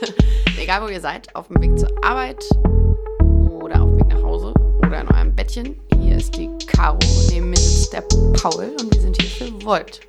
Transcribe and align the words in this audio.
Egal 0.58 0.82
wo 0.82 0.88
ihr 0.88 1.00
seid, 1.00 1.34
auf 1.34 1.48
dem 1.48 1.60
Weg 1.60 1.78
zur 1.78 1.90
Arbeit 2.02 2.44
oder 3.60 3.82
auf 3.82 3.90
dem 3.90 3.98
Weg 3.98 4.08
nach 4.08 4.22
Hause 4.22 4.54
oder 4.78 5.00
in 5.00 5.08
eurem 5.08 5.34
Bettchen. 5.34 5.80
Hier 6.00 6.16
ist 6.16 6.36
die 6.36 6.48
Caro, 6.66 6.98
neben 7.30 7.50
mir 7.50 7.56
sitzt 7.56 7.92
der 7.92 8.02
Paul 8.32 8.70
und 8.80 8.94
wir 8.94 9.00
sind 9.00 9.20
hier 9.20 9.30
für 9.30 9.64
Volt. 9.64 10.00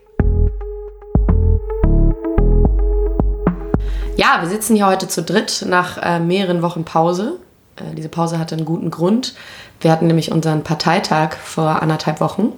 Ja, 4.16 4.42
wir 4.42 4.50
sitzen 4.50 4.76
hier 4.76 4.88
heute 4.88 5.08
zu 5.08 5.24
dritt 5.24 5.66
nach 5.68 5.98
äh, 5.98 6.20
mehreren 6.20 6.62
Wochen 6.62 6.86
Pause. 6.86 7.40
Äh, 7.76 7.96
diese 7.96 8.10
Pause 8.10 8.40
hatte 8.40 8.56
einen 8.56 8.66
guten 8.66 8.92
Grund. 8.92 9.34
Wir 9.82 9.92
hatten 9.92 10.08
nämlich 10.08 10.32
unseren 10.32 10.64
Parteitag 10.64 11.36
vor 11.36 11.82
anderthalb 11.82 12.22
Wochen 12.22 12.54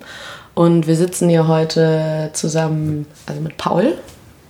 und 0.54 0.86
wir 0.86 0.96
sitzen 0.96 1.30
hier 1.30 1.48
heute 1.48 2.30
zusammen, 2.34 3.07
also 3.26 3.42
mit 3.42 3.57
Paul, 3.57 3.98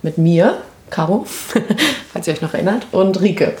mit 0.02 0.18
mir, 0.18 0.58
Caro, 0.90 1.24
falls 2.12 2.26
ihr 2.26 2.34
euch 2.34 2.42
noch 2.42 2.54
erinnert, 2.54 2.86
und 2.92 3.20
Rike. 3.20 3.56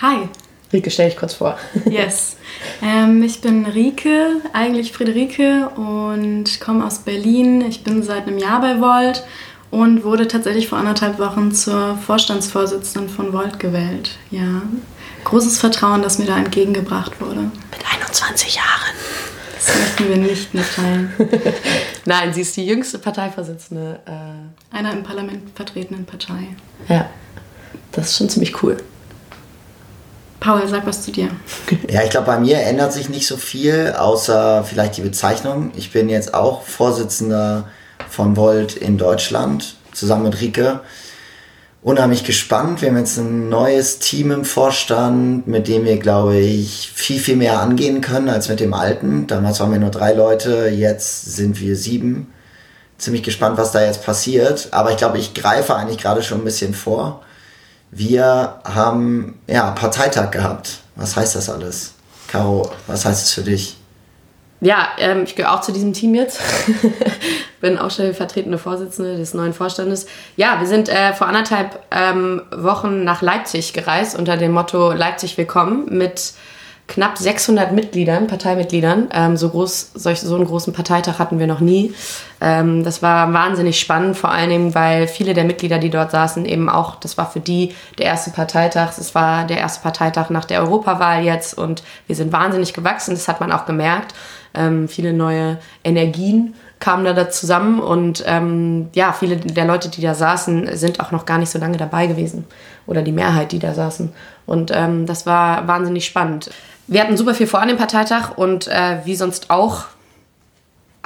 Hi. 0.00 0.28
Rike, 0.72 0.90
stell 0.90 1.08
dich 1.08 1.18
kurz 1.18 1.34
vor. 1.34 1.58
Yes. 1.90 2.36
Ähm, 2.82 3.22
ich 3.22 3.40
bin 3.40 3.66
Rike, 3.66 4.40
eigentlich 4.52 4.92
Friederike 4.92 5.68
und 5.76 6.60
komme 6.60 6.86
aus 6.86 6.98
Berlin. 7.00 7.60
Ich 7.62 7.82
bin 7.82 8.02
seit 8.02 8.26
einem 8.26 8.38
Jahr 8.38 8.60
bei 8.60 8.80
Volt 8.80 9.24
und 9.70 10.04
wurde 10.04 10.28
tatsächlich 10.28 10.68
vor 10.68 10.78
anderthalb 10.78 11.18
Wochen 11.18 11.52
zur 11.52 11.96
Vorstandsvorsitzenden 11.96 13.08
von 13.08 13.32
Volt 13.32 13.58
gewählt. 13.58 14.18
Ja. 14.30 14.62
Großes 15.24 15.58
Vertrauen, 15.58 16.02
das 16.02 16.18
mir 16.18 16.26
da 16.26 16.36
entgegengebracht 16.38 17.20
wurde. 17.20 17.40
Mit 17.40 17.84
21 17.92 18.56
Jahren. 18.56 18.94
Das 19.66 19.76
möchten 19.76 20.08
wir 20.08 20.16
nicht 20.16 20.54
mitteilen. 20.54 21.12
Nein, 22.06 22.32
sie 22.32 22.40
ist 22.40 22.56
die 22.56 22.66
jüngste 22.66 22.98
Parteivorsitzende. 22.98 24.00
Äh 24.06 24.76
Einer 24.76 24.92
im 24.92 25.02
Parlament 25.02 25.50
vertretenen 25.54 26.06
Partei. 26.06 26.56
Ja, 26.88 27.08
das 27.92 28.08
ist 28.08 28.16
schon 28.16 28.28
ziemlich 28.28 28.62
cool. 28.62 28.78
Paul, 30.40 30.66
sag 30.66 30.86
was 30.86 31.02
zu 31.02 31.12
dir. 31.12 31.28
Ja, 31.90 32.02
ich 32.02 32.10
glaube, 32.10 32.26
bei 32.26 32.40
mir 32.40 32.58
ändert 32.60 32.94
sich 32.94 33.10
nicht 33.10 33.26
so 33.26 33.36
viel, 33.36 33.94
außer 33.98 34.64
vielleicht 34.64 34.96
die 34.96 35.02
Bezeichnung. 35.02 35.70
Ich 35.76 35.92
bin 35.92 36.08
jetzt 36.08 36.32
auch 36.32 36.62
Vorsitzender 36.62 37.68
von 38.08 38.36
Volt 38.36 38.74
in 38.74 38.96
Deutschland, 38.96 39.76
zusammen 39.92 40.24
mit 40.24 40.40
Rike 40.40 40.80
unheimlich 41.82 42.24
gespannt. 42.24 42.82
Wir 42.82 42.90
haben 42.90 42.98
jetzt 42.98 43.18
ein 43.18 43.48
neues 43.48 43.98
Team 43.98 44.30
im 44.30 44.44
Vorstand, 44.44 45.46
mit 45.46 45.68
dem 45.68 45.84
wir, 45.84 45.98
glaube 45.98 46.36
ich, 46.36 46.90
viel, 46.94 47.18
viel 47.18 47.36
mehr 47.36 47.60
angehen 47.60 48.00
können 48.00 48.28
als 48.28 48.48
mit 48.48 48.60
dem 48.60 48.74
alten. 48.74 49.26
Damals 49.26 49.60
waren 49.60 49.72
wir 49.72 49.78
nur 49.78 49.90
drei 49.90 50.12
Leute, 50.12 50.68
jetzt 50.68 51.34
sind 51.34 51.60
wir 51.60 51.76
sieben. 51.76 52.32
Ziemlich 52.98 53.22
gespannt, 53.22 53.56
was 53.56 53.72
da 53.72 53.82
jetzt 53.82 54.04
passiert. 54.04 54.68
Aber 54.72 54.90
ich 54.90 54.98
glaube, 54.98 55.18
ich 55.18 55.32
greife 55.32 55.74
eigentlich 55.74 55.98
gerade 55.98 56.22
schon 56.22 56.38
ein 56.38 56.44
bisschen 56.44 56.74
vor. 56.74 57.22
Wir 57.90 58.60
haben 58.62 59.40
ja 59.46 59.70
Parteitag 59.70 60.30
gehabt. 60.30 60.80
Was 60.96 61.16
heißt 61.16 61.34
das 61.34 61.48
alles? 61.48 61.94
Caro, 62.28 62.70
was 62.86 63.04
heißt 63.04 63.24
es 63.24 63.32
für 63.32 63.42
dich? 63.42 63.79
Ja, 64.60 64.88
ähm, 64.98 65.24
ich 65.24 65.36
gehöre 65.36 65.54
auch 65.54 65.62
zu 65.62 65.72
diesem 65.72 65.94
Team 65.94 66.14
jetzt. 66.14 66.40
Bin 67.60 67.78
auch 67.78 67.90
stellvertretende 67.90 68.58
Vorsitzende 68.58 69.16
des 69.16 69.32
neuen 69.32 69.54
Vorstandes. 69.54 70.06
Ja, 70.36 70.60
wir 70.60 70.66
sind 70.66 70.88
äh, 70.88 71.14
vor 71.14 71.26
anderthalb 71.26 71.82
ähm, 71.90 72.42
Wochen 72.54 73.04
nach 73.04 73.22
Leipzig 73.22 73.72
gereist 73.72 74.18
unter 74.18 74.36
dem 74.36 74.52
Motto 74.52 74.92
Leipzig 74.92 75.38
willkommen 75.38 75.86
mit 75.96 76.34
knapp 76.88 77.16
600 77.16 77.72
Mitgliedern, 77.72 78.26
Parteimitgliedern. 78.26 79.08
Ähm, 79.14 79.36
so, 79.36 79.48
groß, 79.48 79.92
solch, 79.94 80.20
so 80.20 80.34
einen 80.34 80.44
großen 80.44 80.72
Parteitag 80.72 81.18
hatten 81.18 81.38
wir 81.38 81.46
noch 81.46 81.60
nie. 81.60 81.94
Ähm, 82.40 82.84
das 82.84 83.00
war 83.00 83.32
wahnsinnig 83.32 83.80
spannend, 83.80 84.18
vor 84.18 84.30
allen 84.30 84.50
Dingen, 84.50 84.74
weil 84.74 85.06
viele 85.06 85.32
der 85.32 85.44
Mitglieder, 85.44 85.78
die 85.78 85.90
dort 85.90 86.10
saßen, 86.10 86.44
eben 86.44 86.68
auch, 86.68 86.96
das 86.96 87.16
war 87.16 87.30
für 87.30 87.40
die 87.40 87.74
der 87.98 88.06
erste 88.06 88.30
Parteitag. 88.30 88.98
Es 88.98 89.14
war 89.14 89.46
der 89.46 89.58
erste 89.58 89.82
Parteitag 89.82 90.30
nach 90.30 90.44
der 90.44 90.60
Europawahl 90.60 91.22
jetzt 91.22 91.56
und 91.56 91.82
wir 92.06 92.16
sind 92.16 92.32
wahnsinnig 92.32 92.74
gewachsen, 92.74 93.12
das 93.14 93.28
hat 93.28 93.40
man 93.40 93.52
auch 93.52 93.64
gemerkt. 93.66 94.14
Ähm, 94.54 94.88
viele 94.88 95.12
neue 95.12 95.58
Energien 95.84 96.54
kamen 96.80 97.04
da, 97.04 97.28
zusammen 97.30 97.78
und 97.78 98.24
ähm, 98.26 98.88
ja, 98.94 99.12
viele 99.12 99.36
der 99.36 99.66
Leute, 99.66 99.90
die 99.90 100.00
da 100.00 100.14
saßen, 100.14 100.76
sind 100.76 100.98
auch 101.00 101.12
noch 101.12 101.26
gar 101.26 101.38
nicht 101.38 101.50
so 101.50 101.58
lange 101.58 101.76
dabei 101.76 102.06
gewesen 102.06 102.46
oder 102.86 103.02
die 103.02 103.12
Mehrheit, 103.12 103.52
die 103.52 103.58
da 103.58 103.74
saßen. 103.74 104.12
Und 104.46 104.72
ähm, 104.74 105.06
das 105.06 105.26
war 105.26 105.68
wahnsinnig 105.68 106.06
spannend. 106.06 106.50
Wir 106.86 107.02
hatten 107.02 107.16
super 107.16 107.34
viel 107.34 107.46
vor 107.46 107.60
an 107.60 107.68
dem 107.68 107.76
Parteitag 107.76 108.36
und 108.36 108.66
äh, 108.66 108.98
wie 109.04 109.14
sonst 109.14 109.50
auch 109.50 109.84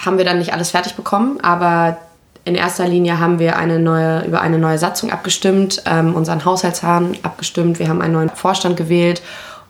haben 0.02 0.16
wir 0.16 0.24
dann 0.24 0.38
nicht 0.38 0.52
alles 0.52 0.70
fertig 0.70 0.94
bekommen, 0.94 1.40
aber 1.42 1.98
in 2.44 2.54
erster 2.54 2.86
Linie 2.86 3.18
haben 3.18 3.38
wir 3.38 3.56
eine 3.56 3.78
neue, 3.78 4.24
über 4.24 4.40
eine 4.40 4.58
neue 4.58 4.78
Satzung 4.78 5.10
abgestimmt, 5.10 5.82
ähm, 5.86 6.14
unseren 6.14 6.44
Haushaltshahn 6.44 7.16
abgestimmt, 7.22 7.78
wir 7.78 7.88
haben 7.88 8.02
einen 8.02 8.14
neuen 8.14 8.30
Vorstand 8.30 8.76
gewählt 8.76 9.22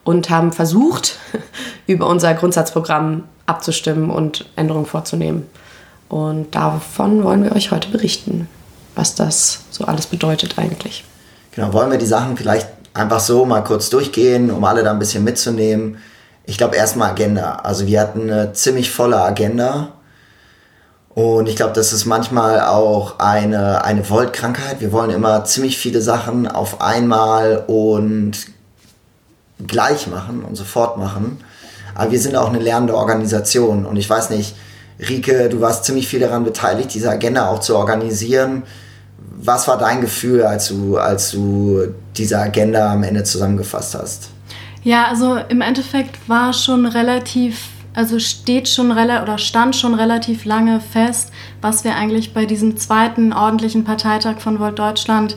und 0.05 0.31
haben 0.31 0.53
versucht, 0.53 1.19
über 1.87 2.07
unser 2.07 2.35
Grundsatzprogramm 2.35 3.25
abzustimmen 3.47 4.11
und 4.11 4.47
Änderungen 4.57 4.87
vorzunehmen. 4.87 5.47
Und 6.09 6.55
davon 6.55 7.25
wollen 7.25 7.43
wir 7.43 7.53
euch 7.53 7.71
heute 7.71 7.89
berichten, 7.89 8.49
was 8.95 9.15
das 9.15 9.61
so 9.71 9.85
alles 9.85 10.07
bedeutet 10.07 10.59
eigentlich. 10.59 11.05
Genau, 11.53 11.73
wollen 11.73 11.91
wir 11.91 11.99
die 11.99 12.07
Sachen 12.07 12.37
vielleicht 12.37 12.69
einfach 12.95 13.21
so 13.21 13.45
mal 13.45 13.63
kurz 13.63 13.91
durchgehen, 13.91 14.51
um 14.51 14.65
alle 14.65 14.83
da 14.83 14.93
ein 14.93 14.99
bisschen 14.99 15.25
mitzunehmen. 15.25 15.99
Ich 16.47 16.59
glaube 16.59 16.77
erstmal 16.77 17.11
Agenda. 17.11 17.57
Also 17.57 17.87
wir 17.87 18.01
hatten 18.01 18.31
eine 18.31 18.53
ziemlich 18.53 18.91
volle 18.91 19.21
Agenda. 19.21 19.93
Und 21.15 21.49
ich 21.49 21.55
glaube, 21.55 21.73
das 21.73 21.93
ist 21.93 22.07
manchmal 22.07 22.61
auch 22.61 23.21
eine, 23.21 23.85
eine 23.85 24.03
Voltkrankheit. 24.03 24.81
Wir 24.81 24.93
wollen 24.93 25.11
immer 25.11 25.45
ziemlich 25.45 25.79
viele 25.79 26.01
Sachen 26.01 26.49
auf 26.49 26.81
einmal 26.81 27.65
und 27.67 28.33
gleich 29.67 30.07
machen 30.07 30.45
und 30.45 30.57
sofort 30.57 30.97
machen. 30.99 31.39
Aber 31.95 32.11
wir 32.11 32.19
sind 32.19 32.37
auch 32.37 32.49
eine 32.49 32.59
lernende 32.59 32.97
Organisation. 32.97 33.87
Und 33.87 33.97
ich 33.97 34.09
weiß 34.09 34.31
nicht, 34.31 34.57
Rike, 34.99 35.49
du 35.49 35.61
warst 35.61 35.85
ziemlich 35.85 36.09
viel 36.09 36.21
daran 36.21 36.45
beteiligt, 36.45 36.95
diese 36.95 37.11
Agenda 37.11 37.49
auch 37.49 37.61
zu 37.61 37.77
organisieren. 37.77 38.65
Was 39.37 39.69
war 39.69 39.79
dein 39.79 40.01
Gefühl, 40.01 40.43
als 40.43 40.69
du, 40.69 40.97
als 40.97 41.31
du 41.31 41.95
diese 42.17 42.39
Agenda 42.39 42.93
am 42.93 43.03
Ende 43.03 43.25
zusammengefasst 43.25 43.95
hast? 43.95 44.31
Ja, 44.83 45.07
also 45.07 45.39
im 45.49 45.61
Endeffekt 45.61 46.29
war 46.29 46.53
schon 46.53 46.87
relativ, 46.87 47.69
also 47.95 48.19
steht 48.19 48.69
schon 48.69 48.93
oder 48.93 49.39
stand 49.39 49.75
schon 49.75 49.95
relativ 49.95 50.45
lange 50.45 50.81
fest, 50.81 51.31
was 51.61 51.85
wir 51.85 51.97
eigentlich 51.97 52.35
bei 52.35 52.45
diesem 52.45 52.77
zweiten 52.77 53.33
ordentlichen 53.33 53.85
Parteitag 53.85 54.41
von 54.41 54.61
Volt 54.61 54.79
Deutschland 54.79 55.37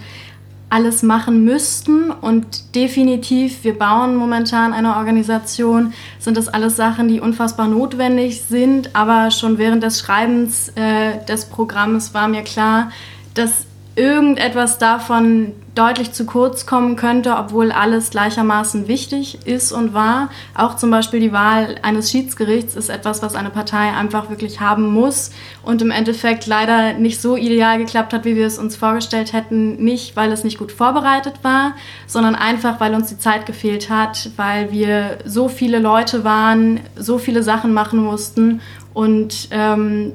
alles 0.70 1.02
machen 1.02 1.46
müssten 1.46 2.12
und 2.12 2.76
definitiv, 2.76 3.64
wir 3.64 3.78
bauen 3.78 4.16
momentan 4.16 4.74
eine 4.74 4.98
Organisation, 4.98 5.94
sind 6.20 6.36
das 6.36 6.50
alles 6.50 6.76
Sachen, 6.76 7.08
die 7.08 7.22
unfassbar 7.22 7.68
notwendig 7.68 8.42
sind, 8.42 8.94
aber 8.94 9.32
schon 9.32 9.58
während 9.58 9.84
des 9.84 10.00
Schreibens 10.00 10.70
äh, 10.76 11.24
des 11.26 11.46
Programms 11.46 12.14
war 12.14 12.28
mir 12.28 12.44
klar, 12.44 12.92
dass 13.34 13.66
irgendetwas 13.98 14.78
davon 14.78 15.54
deutlich 15.74 16.12
zu 16.12 16.26
kurz 16.26 16.66
kommen 16.66 16.96
könnte, 16.96 17.36
obwohl 17.36 17.72
alles 17.72 18.12
gleichermaßen 18.12 18.88
wichtig 18.88 19.40
ist 19.46 19.72
und 19.72 19.94
war. 19.94 20.30
Auch 20.56 20.76
zum 20.76 20.92
Beispiel 20.92 21.20
die 21.20 21.32
Wahl 21.32 21.76
eines 21.82 22.12
Schiedsgerichts 22.12 22.76
ist 22.76 22.90
etwas, 22.90 23.24
was 23.24 23.36
eine 23.36 23.50
Partei 23.50 23.92
einfach 23.92 24.30
wirklich 24.30 24.60
haben 24.60 24.92
muss 24.92 25.32
und 25.64 25.82
im 25.82 25.90
Endeffekt 25.90 26.46
leider 26.46 26.94
nicht 26.94 27.20
so 27.20 27.36
ideal 27.36 27.80
geklappt 27.80 28.14
hat, 28.14 28.24
wie 28.24 28.36
wir 28.36 28.46
es 28.46 28.60
uns 28.60 28.76
vorgestellt 28.76 29.34
hätten. 29.34 29.84
Nicht, 29.84 30.16
weil 30.16 30.32
es 30.32 30.44
nicht 30.44 30.60
gut 30.60 30.72
vorbereitet 30.72 31.36
war, 31.42 31.74
sondern 32.06 32.36
einfach, 32.36 32.80
weil 32.80 32.94
uns 32.94 33.10
die 33.10 33.18
Zeit 33.18 33.48
gefehlt 33.48 33.90
hat, 33.90 34.30
weil 34.36 34.72
wir 34.72 35.18
so 35.26 35.50
viele 35.50 35.80
Leute 35.80 36.24
waren, 36.24 36.82
so 36.96 37.18
viele 37.18 37.42
Sachen 37.42 37.74
machen 37.74 38.04
mussten 38.04 38.62
und 38.94 39.50
ähm, 39.52 40.14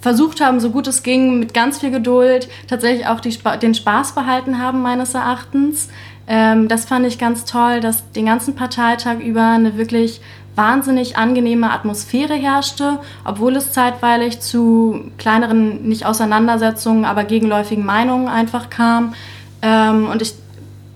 versucht 0.00 0.40
haben, 0.40 0.60
so 0.60 0.70
gut 0.70 0.86
es 0.86 1.02
ging, 1.02 1.38
mit 1.38 1.54
ganz 1.54 1.78
viel 1.78 1.90
Geduld 1.90 2.48
tatsächlich 2.68 3.06
auch 3.06 3.20
die, 3.20 3.36
den 3.60 3.74
Spaß 3.74 4.14
behalten 4.14 4.58
haben, 4.58 4.80
meines 4.82 5.14
Erachtens. 5.14 5.88
Ähm, 6.26 6.68
das 6.68 6.84
fand 6.84 7.06
ich 7.06 7.18
ganz 7.18 7.44
toll, 7.44 7.80
dass 7.80 8.10
den 8.12 8.26
ganzen 8.26 8.54
Parteitag 8.54 9.18
über 9.18 9.46
eine 9.48 9.76
wirklich 9.76 10.20
wahnsinnig 10.54 11.16
angenehme 11.16 11.70
Atmosphäre 11.70 12.34
herrschte, 12.34 12.98
obwohl 13.24 13.56
es 13.56 13.72
zeitweilig 13.72 14.40
zu 14.40 15.10
kleineren, 15.16 15.88
nicht 15.88 16.04
Auseinandersetzungen, 16.04 17.04
aber 17.04 17.24
gegenläufigen 17.24 17.86
Meinungen 17.86 18.28
einfach 18.28 18.68
kam. 18.68 19.14
Ähm, 19.62 20.08
und 20.08 20.20
ich, 20.20 20.34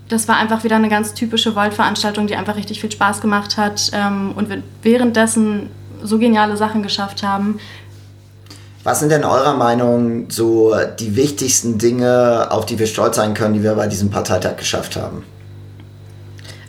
das 0.09 0.27
war 0.27 0.35
einfach 0.37 0.63
wieder 0.63 0.75
eine 0.75 0.89
ganz 0.89 1.13
typische 1.13 1.55
Volt-Veranstaltung, 1.55 2.27
die 2.27 2.35
einfach 2.35 2.57
richtig 2.57 2.81
viel 2.81 2.91
Spaß 2.91 3.21
gemacht 3.21 3.57
hat 3.57 3.89
ähm, 3.93 4.33
und 4.35 4.49
wir 4.49 4.61
währenddessen 4.81 5.69
so 6.03 6.19
geniale 6.19 6.57
Sachen 6.57 6.83
geschafft 6.83 7.23
haben, 7.23 7.59
was 8.83 8.99
sind 8.99 9.11
denn 9.11 9.23
eurer 9.23 9.55
Meinung 9.55 10.29
so 10.29 10.75
die 10.99 11.15
wichtigsten 11.15 11.77
Dinge, 11.77 12.47
auf 12.49 12.65
die 12.65 12.79
wir 12.79 12.87
stolz 12.87 13.15
sein 13.15 13.33
können, 13.33 13.53
die 13.53 13.63
wir 13.63 13.75
bei 13.75 13.87
diesem 13.87 14.09
Parteitag 14.09 14.57
geschafft 14.57 14.95
haben? 14.95 15.23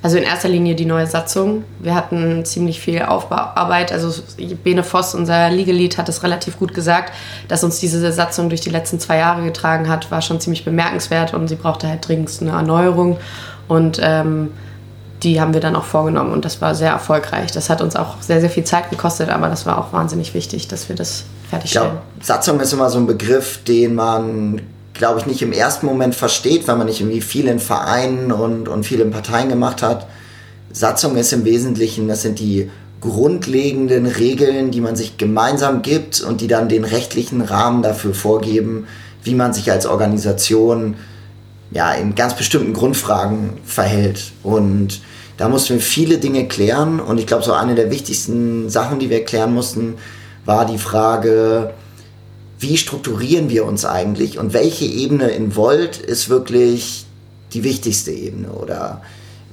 Also 0.05 0.19
in 0.19 0.23
erster 0.23 0.51
Linie 0.51 0.75
die 0.75 0.85
neue 0.85 1.07
Satzung. 1.07 1.65
Wir 1.81 1.95
hatten 1.95 2.45
ziemlich 2.45 2.79
viel 2.79 3.01
Aufbauarbeit. 3.01 3.91
Also 3.91 4.23
Bene 4.63 4.85
Voss, 4.85 5.15
unser 5.15 5.49
Legal 5.49 5.75
Lead, 5.75 5.97
hat 5.97 6.11
es 6.11 6.23
relativ 6.23 6.59
gut 6.59 6.75
gesagt, 6.75 7.15
dass 7.49 7.65
uns 7.65 7.81
diese 7.81 8.13
Satzung 8.13 8.51
durch 8.51 8.61
die 8.61 8.69
letzten 8.69 9.01
zwei 9.01 9.17
Jahre 9.17 9.43
getragen 9.43 9.89
hat, 9.89 10.11
war 10.11 10.21
schon 10.21 10.41
ziemlich 10.41 10.63
bemerkenswert 10.63 11.33
und 11.33 11.49
sie 11.49 11.55
brauchte 11.55 11.89
halt 11.89 12.07
dringend 12.07 12.31
eine 12.43 12.51
Erneuerung. 12.51 13.17
Und 13.67 13.99
ähm, 14.03 14.51
die 15.23 15.41
haben 15.41 15.55
wir 15.55 15.63
dann 15.63 15.75
auch 15.75 15.85
vorgenommen 15.85 16.35
und 16.35 16.45
das 16.45 16.61
war 16.61 16.75
sehr 16.75 16.91
erfolgreich. 16.91 17.51
Das 17.51 17.71
hat 17.71 17.81
uns 17.81 17.97
auch 17.97 18.21
sehr, 18.21 18.41
sehr 18.43 18.51
viel 18.51 18.65
Zeit 18.65 18.91
gekostet, 18.91 19.31
aber 19.31 19.49
das 19.49 19.65
war 19.65 19.79
auch 19.79 19.95
wahnsinnig 19.95 20.35
wichtig, 20.35 20.69
dass 20.69 20.91
wir 20.91 20.97
das 20.97 21.25
fertigstellen. 21.55 21.87
Ich 21.87 21.93
glaub, 21.93 22.25
Satzung 22.25 22.61
ist 22.61 22.73
immer 22.73 22.91
so 22.91 22.99
ein 22.99 23.07
Begriff, 23.07 23.63
den 23.65 23.95
man, 23.95 24.63
glaube 24.93 25.21
ich, 25.21 25.27
nicht 25.27 25.43
im 25.43 25.53
ersten 25.53 25.87
Moment 25.87 26.15
versteht, 26.15 26.67
weil 26.69 26.77
man 26.77 26.87
nicht 26.87 27.01
irgendwie 27.01 27.21
viel 27.21 27.49
in 27.49 27.59
Vereinen 27.59 28.33
und, 28.33 28.69
und 28.69 28.85
viel 28.85 29.01
in 29.01 29.11
Parteien 29.11 29.49
gemacht 29.49 29.83
hat. 29.83 30.07
Satzung 30.73 31.17
ist 31.17 31.33
im 31.33 31.45
Wesentlichen, 31.45 32.09
das 32.09 32.23
sind 32.23 32.39
die 32.39 32.71
grundlegenden 33.01 34.07
Regeln, 34.07 34.71
die 34.71 34.81
man 34.81 34.97
sich 34.97 35.19
gemeinsam 35.19 35.83
gibt 35.83 36.21
und 36.23 36.41
die 36.41 36.49
dann 36.49 36.69
den 36.69 36.85
rechtlichen 36.85 37.43
Rahmen 37.43 37.83
dafür 37.83 38.15
vorgeben, 38.15 38.87
wie 39.23 39.35
man 39.35 39.53
sich 39.53 39.71
als 39.71 39.87
Organisation 39.87 40.97
ja, 41.71 41.93
in 41.93 42.15
ganz 42.15 42.35
bestimmten 42.35 42.73
Grundfragen 42.73 43.59
verhält. 43.65 44.33
Und 44.43 45.01
da 45.37 45.49
mussten 45.49 45.75
wir 45.75 45.81
viele 45.81 46.19
Dinge 46.19 46.47
klären. 46.47 47.01
Und 47.01 47.19
ich 47.19 47.27
glaube, 47.27 47.43
so 47.43 47.53
eine 47.53 47.75
der 47.75 47.91
wichtigsten 47.91 48.71
Sachen, 48.71 48.99
die 49.01 49.11
wir 49.11 49.25
klären 49.25 49.53
mussten, 49.53 49.95
war 50.45 50.67
die 50.67 50.79
Frage, 50.79 51.73
wie 52.59 52.77
strukturieren 52.77 53.49
wir 53.49 53.65
uns 53.65 53.85
eigentlich 53.85 54.39
und 54.39 54.53
welche 54.53 54.85
Ebene 54.85 55.29
in 55.29 55.57
Volt 55.57 55.99
ist 55.99 56.29
wirklich 56.29 57.07
die 57.53 57.65
wichtigste 57.65 58.11
Ebene 58.11 58.51
oder 58.51 59.03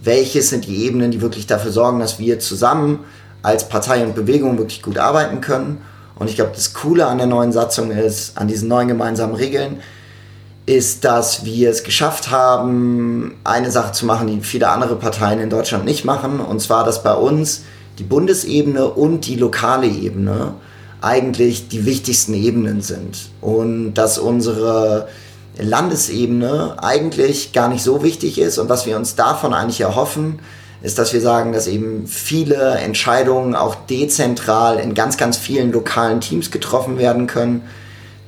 welche 0.04 0.42
sind 0.42 0.66
die 0.66 0.86
Ebenen, 0.86 1.12
die 1.12 1.22
wirklich 1.22 1.48
dafür 1.48 1.72
sorgen, 1.72 2.00
dass 2.00 2.20
wir 2.20 2.40
zusammen 2.40 3.00
als 3.44 3.70
Partei 3.70 4.04
und 4.04 4.16
Bewegung 4.16 4.58
wirklich 4.58 4.82
gut 4.82 4.98
arbeiten 4.98 5.42
können. 5.42 5.82
Und 6.16 6.30
ich 6.30 6.36
glaube, 6.36 6.52
das 6.54 6.74
Coole 6.74 7.08
an 7.08 7.18
der 7.18 7.28
neuen 7.28 7.52
Satzung 7.52 7.92
ist, 7.92 8.38
an 8.38 8.48
diesen 8.48 8.68
neuen 8.68 8.88
gemeinsamen 8.88 9.36
Regeln, 9.36 9.80
ist, 10.66 11.04
dass 11.04 11.44
wir 11.44 11.70
es 11.70 11.84
geschafft 11.84 12.30
haben, 12.30 13.36
eine 13.44 13.72
Sache 13.72 13.94
zu 13.94 14.06
machen, 14.06 14.28
die 14.28 14.42
viele 14.42 14.70
andere 14.70 14.96
Parteien 14.96 15.40
in 15.40 15.50
Deutschland 15.50 15.86
nicht 15.86 16.06
machen. 16.06 16.40
Und 16.40 16.62
zwar, 16.62 16.84
dass 16.84 17.04
bei 17.04 17.14
uns 17.14 17.64
die 17.98 18.04
Bundesebene 18.04 18.88
und 18.88 19.26
die 19.26 19.36
lokale 19.36 19.88
Ebene 19.88 20.54
eigentlich 21.02 21.68
die 21.68 21.86
wichtigsten 21.86 22.34
Ebenen 22.34 22.82
sind. 22.82 23.30
Und 23.42 23.96
dass 23.96 24.18
unsere 24.18 25.08
Landesebene 25.58 26.78
eigentlich 26.82 27.54
gar 27.54 27.68
nicht 27.68 27.84
so 27.84 28.04
wichtig 28.04 28.40
ist 28.40 28.58
und 28.58 28.70
was 28.70 28.86
wir 28.86 28.96
uns 28.96 29.16
davon 29.16 29.54
eigentlich 29.54 29.82
erhoffen, 29.82 30.40
ist, 30.82 30.98
dass 30.98 31.14
wir 31.14 31.22
sagen, 31.22 31.54
dass 31.54 31.68
eben 31.68 32.08
viele 32.08 32.76
Entscheidungen 32.76 33.54
auch 33.56 33.76
dezentral 33.76 34.80
in 34.80 34.94
ganz, 34.96 35.18
ganz 35.18 35.38
vielen 35.38 35.72
lokalen 35.72 36.22
Teams 36.22 36.50
getroffen 36.50 36.98
werden 36.98 37.28
können 37.28 37.62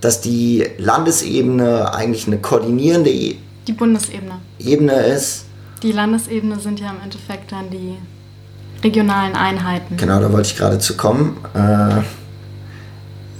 dass 0.03 0.19
die 0.19 0.65
Landesebene 0.77 1.93
eigentlich 1.93 2.27
eine 2.27 2.37
koordinierende 2.37 3.09
e 3.09 3.37
die 3.67 3.71
Bundesebene 3.71 4.39
Ebene 4.59 4.93
ist. 4.93 5.45
Die 5.81 5.93
Landesebene 5.93 6.59
sind 6.59 6.79
ja 6.79 6.89
im 6.89 7.01
Endeffekt 7.01 7.53
dann 7.53 7.69
die 7.69 7.97
regionalen 8.83 9.35
Einheiten. 9.35 9.95
Genau, 9.95 10.19
da 10.19 10.31
wollte 10.33 10.49
ich 10.49 10.57
gerade 10.57 10.79
zu 10.79 10.97
kommen. 10.97 11.37
Äh, 11.53 12.01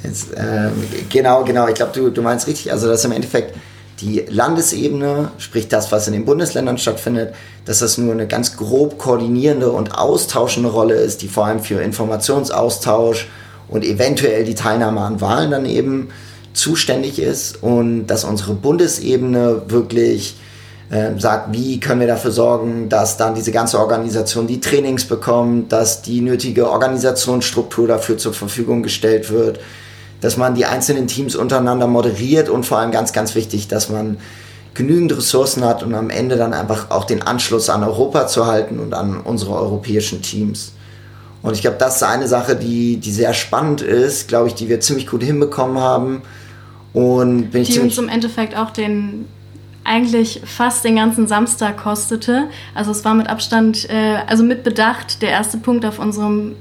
jetzt, 0.04 0.34
äh, 0.34 0.70
genau, 1.10 1.44
genau, 1.44 1.68
ich 1.68 1.76
glaube, 1.76 1.92
du, 1.94 2.10
du 2.10 2.22
meinst 2.22 2.48
richtig. 2.48 2.72
Also, 2.72 2.88
dass 2.88 3.06
im 3.06 3.12
Endeffekt 3.12 3.56
die 4.02 4.26
Landesebene, 4.28 5.32
sprich 5.38 5.68
das, 5.68 5.92
was 5.92 6.08
in 6.08 6.14
den 6.14 6.26
Bundesländern 6.26 6.78
stattfindet, 6.78 7.34
dass 7.66 7.80
das 7.80 7.98
nur 7.98 8.12
eine 8.12 8.28
ganz 8.28 8.58
grob 8.58 8.98
koordinierende 8.98 9.72
und 9.72 9.98
austauschende 9.98 10.70
Rolle 10.70 10.96
ist, 10.96 11.22
die 11.22 11.28
vor 11.28 11.46
allem 11.46 11.60
für 11.60 11.82
Informationsaustausch 11.82 13.28
und 13.70 13.84
eventuell 13.84 14.44
die 14.44 14.56
Teilnahme 14.56 15.02
an 15.02 15.22
Wahlen 15.22 15.52
dann 15.52 15.66
eben 15.66 16.10
zuständig 16.54 17.20
ist 17.20 17.64
und 17.64 18.08
dass 18.08 18.26
unsere 18.26 18.54
Bundesebene 18.54 19.64
wirklich 19.68 20.36
äh, 20.90 21.18
sagt, 21.18 21.54
wie 21.54 21.80
können 21.80 22.02
wir 22.02 22.08
dafür 22.08 22.32
sorgen, 22.32 22.90
dass 22.90 23.18
dann 23.18 23.34
diese 23.34 23.52
ganze 23.52 23.80
Organisation 23.80 24.48
die 24.48 24.60
Trainings 24.60 25.06
bekommt, 25.06 25.72
dass 25.72 26.02
die 26.02 26.22
nötige 26.22 26.70
Organisationsstruktur 26.70 27.88
dafür 27.88 28.18
zur 28.18 28.34
Verfügung 28.34 28.84
gestellt 28.84 29.32
wird, 29.32 29.60
dass 30.24 30.38
man 30.38 30.56
die 30.56 30.66
einzelnen 30.66 31.08
Teams 31.08 31.36
untereinander 31.36 31.86
moderiert 31.86 32.48
und 32.48 32.66
vor 32.66 32.78
allem 32.78 32.92
ganz, 32.92 33.12
ganz 33.12 33.36
wichtig, 33.36 33.68
dass 33.68 33.90
man 33.90 34.18
genügend 34.74 35.16
Ressourcen 35.16 35.66
hat 35.66 35.84
und 35.84 35.94
am 35.94 36.10
Ende 36.10 36.38
dann 36.38 36.54
einfach 36.54 36.92
auch 36.92 37.04
den 37.04 37.22
Anschluss 37.22 37.70
an 37.70 37.84
Europa 37.84 38.28
zu 38.28 38.46
halten 38.46 38.80
und 38.80 38.94
an 38.94 39.20
unsere 39.20 39.54
europäischen 39.54 40.22
Teams. 40.22 40.72
Und 41.42 41.56
ich 41.56 41.62
glaube, 41.62 41.76
das 41.78 41.98
ist 41.98 42.04
eine 42.04 42.30
Sache, 42.30 42.56
die, 42.56 42.98
die 42.98 43.12
sehr 43.12 43.34
spannend 43.34 43.82
ist, 43.82 44.30
glaube 44.30 44.48
ich, 44.48 44.56
die 44.56 44.70
wir 44.70 44.80
ziemlich 44.80 45.08
gut 45.08 45.22
hinbekommen 45.22 45.78
haben 45.78 46.22
und 46.94 47.52
bin 47.52 47.66
die 47.66 47.80
uns 47.80 47.98
im 47.98 48.08
Endeffekt 48.08 48.56
auch 48.56 48.70
den 48.70 49.26
eigentlich 49.84 50.40
fast 50.46 50.86
den 50.86 50.96
ganzen 50.96 51.28
Samstag 51.28 51.76
kostete. 51.76 52.46
Also 52.74 52.92
es 52.92 53.04
war 53.04 53.14
mit 53.14 53.28
Abstand, 53.28 53.90
äh, 53.90 54.20
also 54.26 54.42
mit 54.42 54.64
Bedacht 54.64 55.22
der 55.22 55.32
erste 55.32 55.58
Punkt 55.58 55.86
auf 55.86 56.00
unserem 56.00 56.56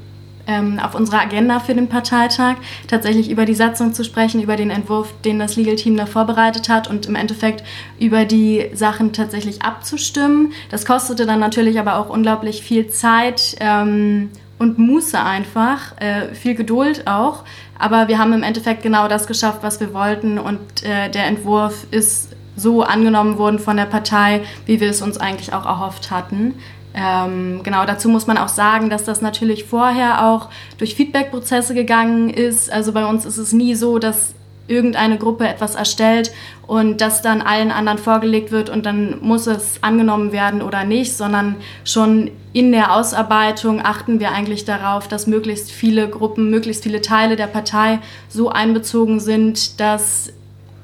ähm, 0.47 0.79
auf 0.79 0.95
unserer 0.95 1.21
Agenda 1.21 1.61
für 1.61 1.75
den 1.75 1.89
Parteitag, 1.89 2.57
tatsächlich 2.89 3.31
über 3.31 3.45
die 3.45 3.55
Satzung 3.55 3.93
zu 3.93 4.05
sprechen, 4.05 4.43
über 4.43 4.57
den 4.57 4.71
Entwurf, 4.71 5.13
den 5.25 5.39
das 5.39 5.57
Legal 5.57 5.77
Team 5.77 5.97
da 5.97 6.07
vorbereitet 6.07 6.69
hat 6.69 6.89
und 6.89 7.07
im 7.07 7.15
Endeffekt 7.15 7.65
über 7.99 8.25
die 8.25 8.71
Sachen 8.75 9.13
tatsächlich 9.13 9.63
abzustimmen. 9.63 10.53
Das 10.71 10.87
kostete 10.87 11.27
dann 11.27 11.41
natürlich 11.41 11.79
aber 11.79 11.97
auch 11.97 12.09
unglaublich 12.09 12.63
viel 12.63 12.89
Zeit 12.89 13.57
ähm, 13.61 14.31
und 14.59 14.79
Muße 14.79 15.21
einfach, 15.21 16.01
äh, 16.01 16.35
viel 16.35 16.55
Geduld 16.55 17.07
auch. 17.07 17.45
Aber 17.79 18.09
wir 18.09 18.19
haben 18.19 18.33
im 18.33 18.43
Endeffekt 18.43 18.83
genau 18.83 19.09
das 19.09 19.27
geschafft, 19.27 19.59
was 19.63 19.81
wir 19.81 19.93
wollten 19.93 20.39
und 20.39 20.85
äh, 20.85 21.11
der 21.11 21.27
Entwurf 21.27 21.87
ist 21.91 22.33
so 22.55 22.83
angenommen 22.83 23.39
worden 23.39 23.59
von 23.59 23.77
der 23.77 23.87
Partei, 23.87 24.43
wie 24.67 24.81
wir 24.81 24.91
es 24.91 25.03
uns 25.03 25.19
eigentlich 25.19 25.53
auch 25.53 25.65
erhofft 25.65 26.11
hatten. 26.11 26.55
Ähm, 26.95 27.61
genau, 27.63 27.87
dazu 27.87 28.09
muss 28.09 28.27
man 28.27 28.37
auch 28.37 28.49
sagen, 28.49 28.91
dass 28.91 29.05
das 29.05 29.23
natürlich 29.23 29.65
vorher 29.65 30.27
auch 30.27 30.49
durch 30.79 30.95
Feedback-Prozesse 30.95 31.75
gegangen 31.75 32.31
ist. 32.31 32.71
Also 32.71 32.93
bei 32.93 33.07
uns 33.07 33.25
ist 33.25 33.39
es 33.39 33.53
nie 33.53 33.75
so, 33.75 33.99
dass 33.99 34.35
irgendeine 34.69 35.19
Gruppe 35.19 35.47
etwas 35.49 35.75
erstellt 35.75 36.33
und 36.67 37.01
das 37.01 37.21
dann 37.21 37.43
allen 37.43 37.71
anderen 37.71 37.99
vorgelegt 37.99 38.53
wird 38.53 38.71
und 38.71 38.87
dann 38.87 39.19
muss 39.21 39.47
es 39.47 39.83
angenommen 39.83 40.33
werden 40.33 40.63
oder 40.63 40.85
nicht, 40.85 41.15
sondern 41.15 41.57
schon 41.85 42.31
in 42.53 42.71
der 42.71 42.95
Ausarbeitung 42.95 43.85
achten 43.85 44.21
wir 44.21 44.31
eigentlich 44.31 44.65
darauf, 44.65 45.09
dass 45.09 45.27
möglichst 45.27 45.73
viele 45.73 46.09
Gruppen, 46.09 46.51
möglichst 46.51 46.85
viele 46.85 47.01
Teile 47.01 47.37
der 47.37 47.47
Partei 47.49 47.99
so 48.29 48.51
einbezogen 48.51 49.21
sind, 49.21 49.81
dass 49.81 50.33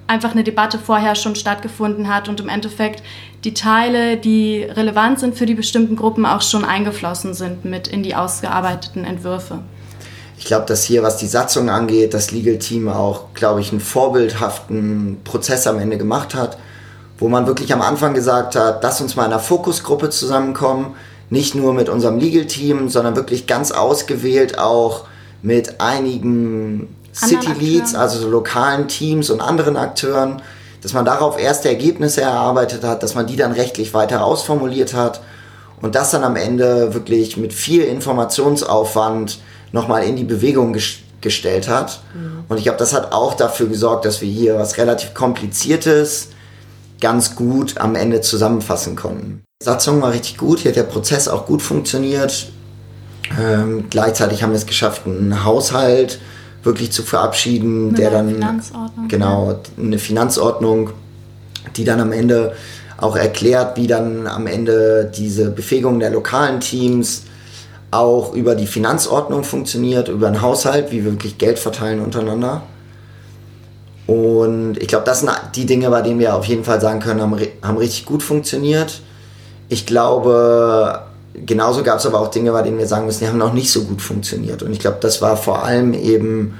einfach 0.09 0.33
eine 0.33 0.43
Debatte 0.43 0.79
vorher 0.79 1.15
schon 1.15 1.37
stattgefunden 1.37 2.13
hat 2.13 2.29
und 2.29 2.41
im 2.41 2.49
Endeffekt 2.49 3.03
die 3.45 3.55
Teile, 3.55 4.17
die 4.17 4.63
relevant 4.65 5.21
sind 5.21 5.37
für 5.37 5.47
die 5.47 5.55
bestimmten 5.55 5.95
Gruppen, 5.95 6.27
auch 6.27 6.43
schon 6.43 6.65
eingeflossen 6.65 7.35
sind 7.35 7.65
mit 7.65 7.87
in 7.87 8.03
die 8.03 8.15
ausgearbeiteten 8.15 9.05
Entwürfe. 9.05 9.61
Ich 10.39 10.45
glaube, 10.45 10.67
dass 10.67 10.85
hier, 10.85 11.03
was 11.03 11.17
die 11.17 11.27
Satzung 11.27 11.69
angeht, 11.69 12.15
das 12.15 12.31
Legal 12.31 12.59
Team 12.59 12.89
auch, 12.89 13.35
glaube 13.35 13.61
ich, 13.61 13.71
einen 13.71 13.81
vorbildhaften 13.81 15.21
Prozess 15.25 15.67
am 15.67 15.79
Ende 15.79 15.99
gemacht 15.99 16.35
hat, 16.35 16.59
wo 17.19 17.29
man 17.29 17.47
wirklich 17.47 17.73
am 17.73 17.83
Anfang 17.83 18.15
gesagt 18.15 18.55
hat, 18.57 18.83
lass 18.83 19.01
uns 19.01 19.17
mal 19.17 19.27
in 19.27 19.33
einer 19.33 19.41
Fokusgruppe 19.41 20.11
zusammenkommen, 20.11 20.95
nicht 21.29 21.55
nur 21.55 21.75
mit 21.75 21.89
unserem 21.89 22.19
Legal 22.19 22.47
Team, 22.47 22.89
sondern 22.89 23.17
wirklich 23.17 23.47
ganz 23.47 23.73
ausgewählt 23.73 24.59
auch 24.59 25.07
mit 25.43 25.81
einigen 25.81 26.89
City 27.13 27.53
Leads, 27.59 27.95
also 27.95 28.19
so 28.19 28.29
lokalen 28.29 28.89
Teams 28.89 29.31
und 29.31 29.41
anderen 29.41 29.77
Akteuren, 29.77 30.43
dass 30.83 30.93
man 30.93 31.05
darauf 31.05 31.39
erste 31.39 31.69
Ergebnisse 31.69 32.21
erarbeitet 32.21 32.85
hat, 32.85 33.03
dass 33.03 33.15
man 33.15 33.27
die 33.27 33.37
dann 33.37 33.53
rechtlich 33.53 33.95
weiter 33.95 34.25
ausformuliert 34.25 34.95
hat 34.95 35.21
und 35.83 35.95
das 35.95 36.11
dann 36.11 36.25
am 36.25 36.37
Ende 36.37 36.95
wirklich 36.95 37.37
mit 37.37 37.53
viel 37.53 37.83
Informationsaufwand 37.83 39.39
nochmal 39.73 40.05
in 40.05 40.17
die 40.17 40.25
Bewegung 40.25 40.73
ges 40.73 40.99
gestellt 41.21 41.69
hat. 41.69 42.01
Mhm. 42.15 42.45
Und 42.49 42.59
ich 42.59 42.63
glaube, 42.63 42.79
das 42.79 42.95
hat 42.95 43.11
auch 43.11 43.35
dafür 43.35 43.67
gesorgt, 43.67 44.05
dass 44.05 44.21
wir 44.21 44.29
hier 44.29 44.57
was 44.57 44.79
relativ 44.79 45.15
Kompliziertes 45.15 46.29
ganz 47.01 47.35
gut 47.35 47.79
am 47.79 47.97
Ende 47.97 48.21
zusammenfassen 48.21 48.95
konnten. 48.95 49.43
Die 49.61 49.65
Satzung 49.65 50.01
war 50.01 50.13
richtig 50.13 50.37
gut, 50.37 50.61
hier 50.61 50.71
hat 50.71 50.77
der 50.77 50.85
Prozess 50.85 51.27
auch 51.27 51.47
gut 51.47 51.61
funktioniert. 51.61 52.53
Ähm, 53.37 53.87
gleichzeitig 53.91 54.45
haben 54.45 54.51
wir 54.51 54.59
es 54.59 54.67
geschafft, 54.67 55.07
einen 55.07 55.45
Haushalt 55.45 56.21
wirklich 56.69 56.93
zu 56.93 57.03
verabschieden, 57.03 57.89
Mit 57.89 57.99
der 57.99 58.11
dann 58.13 58.29
Finanzordnung, 58.29 59.09
genau 59.09 59.61
eine 59.77 59.99
Finanzordnung, 59.99 60.91
die 61.77 61.85
dann 61.85 62.01
am 62.01 62.13
Ende 62.13 62.53
auch 62.99 63.17
erklärt, 63.17 63.77
wie 63.77 63.87
dann 63.87 64.27
am 64.27 64.47
Ende 64.47 65.11
diese 65.17 65.51
Befähigung 65.51 65.99
der 65.99 66.11
lokalen 66.11 66.61
Teams 66.61 67.23
auch 67.91 68.35
über 68.35 68.55
die 68.55 68.67
Finanzordnung 68.67 69.45
funktioniert, 69.45 70.09
über 70.09 70.29
einen 70.29 70.43
Haushalt, 70.43 70.93
wie 70.93 71.05
wir 71.05 71.13
wirklich 71.13 71.39
Geld 71.39 71.59
verteilen 71.59 72.01
untereinander. 72.01 72.63
Und 74.07 74.77
ich 74.79 74.89
glaube, 74.89 75.05
das 75.05 75.21
sind 75.21 75.31
die 75.55 75.67
Dinge, 75.67 75.91
bei 75.91 76.03
denen 76.03 76.19
wir 76.19 76.35
auf 76.35 76.45
jeden 76.47 76.65
Fall 76.65 76.81
sagen 76.81 77.01
können, 77.01 77.21
haben, 77.21 77.37
haben 77.63 77.79
richtig 77.79 78.07
gut 78.07 78.23
funktioniert. 78.23 79.01
Ich 79.69 79.87
glaube, 79.87 81.08
genauso 81.47 81.83
gab 81.83 81.99
es 81.99 82.07
aber 82.07 82.21
auch 82.21 82.29
Dinge, 82.29 82.53
bei 82.53 82.63
denen 82.63 82.79
wir 82.79 82.87
sagen 82.87 83.07
müssen, 83.07 83.21
die 83.21 83.29
haben 83.29 83.39
noch 83.39 83.53
nicht 83.53 83.71
so 83.71 83.85
gut 83.85 84.01
funktioniert. 84.01 84.63
Und 84.63 84.73
ich 84.73 84.79
glaube, 84.79 84.99
das 85.01 85.21
war 85.23 85.37
vor 85.37 85.65
allem 85.65 85.95
eben 85.95 86.55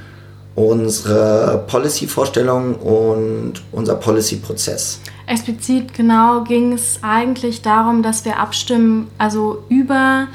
unsere 0.55 1.65
Policy-Vorstellung 1.69 2.75
und 2.77 3.55
unser 3.71 3.95
Policy-Prozess. 3.95 5.01
Explizit 5.27 5.95
genau 5.95 6.43
ging 6.43 6.73
es 6.73 6.99
eigentlich 7.03 7.63
darum, 7.63 8.03
dass 8.03 8.25
wir 8.25 8.39
abstimmen, 8.41 9.09
also 9.19 9.63
über 9.69 10.27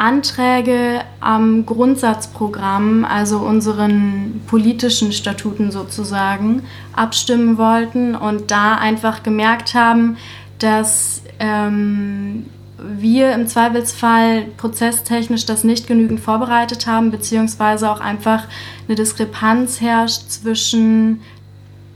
Anträge 0.00 1.02
am 1.20 1.64
Grundsatzprogramm, 1.66 3.04
also 3.04 3.38
unseren 3.38 4.40
politischen 4.46 5.12
Statuten 5.12 5.70
sozusagen, 5.70 6.62
abstimmen 6.94 7.56
wollten 7.56 8.14
und 8.14 8.50
da 8.50 8.76
einfach 8.76 9.22
gemerkt 9.22 9.74
haben, 9.74 10.16
dass 10.58 11.22
ähm, 11.38 12.46
wir 12.82 13.32
im 13.32 13.46
Zweifelsfall 13.46 14.46
prozesstechnisch 14.56 15.46
das 15.46 15.64
nicht 15.64 15.86
genügend 15.86 16.20
vorbereitet 16.20 16.86
haben, 16.86 17.10
beziehungsweise 17.10 17.90
auch 17.90 18.00
einfach 18.00 18.44
eine 18.86 18.96
Diskrepanz 18.96 19.80
herrscht 19.80 20.28
zwischen 20.28 21.20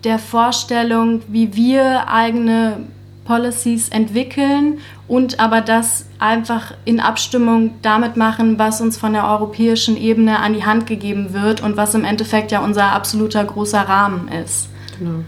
der 0.04 0.18
Vorstellung, 0.18 1.22
wie 1.28 1.54
wir 1.56 2.08
eigene 2.08 2.86
Policies 3.24 3.88
entwickeln 3.88 4.78
und 5.08 5.40
aber 5.40 5.60
das 5.60 6.06
einfach 6.18 6.74
in 6.84 7.00
Abstimmung 7.00 7.74
damit 7.82 8.16
machen, 8.16 8.58
was 8.58 8.80
uns 8.80 8.96
von 8.98 9.14
der 9.14 9.26
europäischen 9.26 9.96
Ebene 9.96 10.40
an 10.40 10.52
die 10.52 10.64
Hand 10.64 10.86
gegeben 10.86 11.32
wird 11.32 11.62
und 11.62 11.76
was 11.76 11.94
im 11.94 12.04
Endeffekt 12.04 12.52
ja 12.52 12.60
unser 12.60 12.92
absoluter 12.92 13.44
großer 13.44 13.80
Rahmen 13.80 14.28
ist. 14.28 14.68
Genau. 14.98 15.24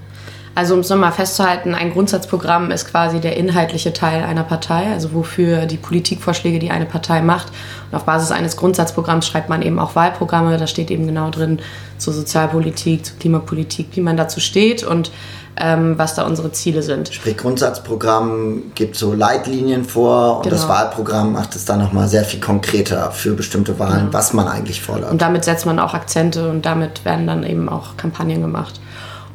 Also 0.57 0.73
um 0.73 0.81
es 0.81 0.89
nochmal 0.89 1.13
festzuhalten, 1.13 1.75
ein 1.75 1.93
Grundsatzprogramm 1.93 2.71
ist 2.71 2.91
quasi 2.91 3.21
der 3.21 3.37
inhaltliche 3.37 3.93
Teil 3.93 4.25
einer 4.25 4.43
Partei, 4.43 4.91
also 4.91 5.13
wofür 5.13 5.67
die 5.67 5.77
Politikvorschläge, 5.77 6.59
die 6.59 6.71
eine 6.71 6.87
Partei 6.87 7.21
macht. 7.21 7.49
Und 7.91 7.97
auf 7.97 8.05
Basis 8.05 8.31
eines 8.31 8.57
Grundsatzprogramms 8.57 9.27
schreibt 9.27 9.51
man 9.51 9.61
eben 9.61 9.79
auch 9.79 9.95
Wahlprogramme. 9.97 10.57
Da 10.57 10.67
steht 10.67 10.91
eben 10.91 11.07
genau 11.07 11.29
drin 11.29 11.59
zur 11.99 12.15
Sozialpolitik, 12.15 13.05
zur 13.05 13.19
Klimapolitik, 13.19 13.89
wie 13.93 14.01
man 14.01 14.17
dazu 14.17 14.41
steht 14.41 14.83
und 14.83 15.11
ähm, 15.59 15.99
was 15.99 16.15
da 16.15 16.25
unsere 16.25 16.51
Ziele 16.53 16.83
sind. 16.83 17.13
Sprich, 17.13 17.37
Grundsatzprogramm 17.37 18.73
gibt 18.75 18.97
so 18.97 19.13
Leitlinien 19.13 19.85
vor 19.85 20.39
und 20.39 20.45
genau. 20.45 20.57
das 20.57 20.69
Wahlprogramm 20.71 21.35
macht 21.35 21.55
es 21.55 21.67
dann 21.67 21.81
nochmal 21.81 22.09
sehr 22.09 22.25
viel 22.25 22.41
konkreter 22.41 23.11
für 23.11 23.35
bestimmte 23.35 23.79
Wahlen, 23.79 24.07
genau. 24.07 24.13
was 24.15 24.33
man 24.33 24.49
eigentlich 24.49 24.81
fordert. 24.81 25.11
Und 25.11 25.21
damit 25.21 25.45
setzt 25.45 25.67
man 25.67 25.79
auch 25.79 25.93
Akzente 25.93 26.49
und 26.49 26.65
damit 26.65 27.05
werden 27.05 27.27
dann 27.27 27.45
eben 27.45 27.69
auch 27.69 27.99
Kampagnen 27.99 28.41
gemacht. 28.41 28.81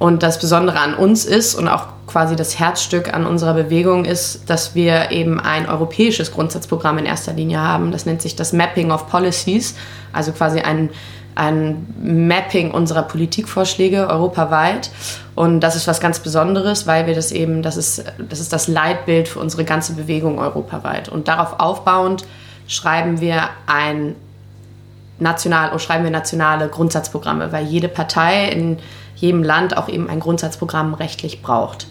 Und 0.02 0.24
das 0.24 0.40
Besondere 0.40 0.80
an 0.80 0.96
uns 0.96 1.26
ist 1.26 1.54
und 1.54 1.68
auch 1.68 1.86
quasi 2.08 2.36
das 2.36 2.58
Herzstück 2.58 3.14
an 3.14 3.28
unserer 3.28 3.54
Bewegung 3.54 4.04
ist, 4.04 4.50
dass 4.50 4.74
wir 4.74 5.12
eben 5.12 5.40
ein 5.40 5.70
europäisches 5.70 6.32
Grundsatzprogramm 6.32 6.98
in 6.98 7.06
erster 7.06 7.34
Linie 7.34 7.60
haben. 7.60 7.92
Das 7.92 8.08
nennt 8.08 8.20
sich 8.20 8.36
das 8.36 8.52
Mapping 8.52 8.90
of 8.90 9.08
Policies, 9.08 9.76
also 10.12 10.32
quasi 10.32 10.62
ein, 10.62 10.90
ein 11.36 11.86
Mapping 12.02 12.72
unserer 12.72 13.04
Politikvorschläge 13.04 14.08
europaweit. 14.08 14.90
Und 15.36 15.60
das 15.60 15.76
ist 15.76 15.86
was 15.86 16.00
ganz 16.00 16.18
Besonderes, 16.18 16.88
weil 16.88 17.06
wir 17.06 17.14
das 17.14 17.32
eben, 17.32 17.62
das 17.62 17.78
ist 17.78 18.04
das, 18.18 18.40
ist 18.40 18.52
das 18.52 18.68
Leitbild 18.68 19.28
für 19.28 19.38
unsere 19.38 19.66
ganze 19.66 19.94
Bewegung 19.94 20.40
europaweit. 20.40 21.10
Und 21.10 21.28
darauf 21.28 21.60
aufbauend 21.60 22.26
schreiben 22.66 23.22
wir 23.22 23.50
ein 23.68 24.16
national, 25.20 25.78
schreiben 25.80 26.04
wir 26.06 26.12
nationale 26.12 26.70
Grundsatzprogramme, 26.70 27.52
weil 27.52 27.66
jede 27.68 27.88
Partei 27.88 28.48
in 28.48 28.80
jedem 29.22 29.44
Land 29.44 29.78
auch 29.78 29.88
eben 29.88 30.10
ein 30.10 30.20
Grundsatzprogramm 30.20 30.94
rechtlich 30.94 31.42
braucht. 31.42 31.88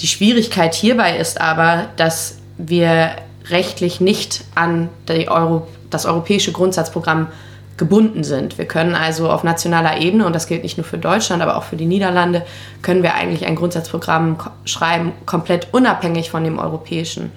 Die 0.00 0.06
Schwierigkeit 0.06 0.74
hierbei 0.74 1.16
ist 1.16 1.40
aber, 1.40 1.86
dass 1.96 2.38
wir 2.56 3.16
rechtlich 3.48 4.00
nicht 4.00 4.44
an 4.54 4.88
Euro, 5.28 5.66
das 5.90 6.06
europäische 6.06 6.52
Grundsatzprogramm 6.52 7.28
gebunden 7.78 8.24
sind. 8.24 8.58
Wir 8.58 8.66
können 8.66 8.94
also 8.94 9.30
auf 9.30 9.44
nationaler 9.44 9.98
Ebene, 9.98 10.26
und 10.26 10.34
das 10.34 10.46
gilt 10.46 10.64
nicht 10.64 10.76
nur 10.76 10.84
für 10.84 10.98
Deutschland, 10.98 11.42
aber 11.42 11.56
auch 11.56 11.62
für 11.62 11.76
die 11.76 11.86
Niederlande, 11.86 12.44
können 12.82 13.02
wir 13.02 13.14
eigentlich 13.14 13.46
ein 13.46 13.54
Grundsatzprogramm 13.54 14.36
schreiben, 14.64 15.12
komplett 15.26 15.68
unabhängig 15.72 16.30
von 16.30 16.44
dem 16.44 16.58
europäischen. 16.58 17.32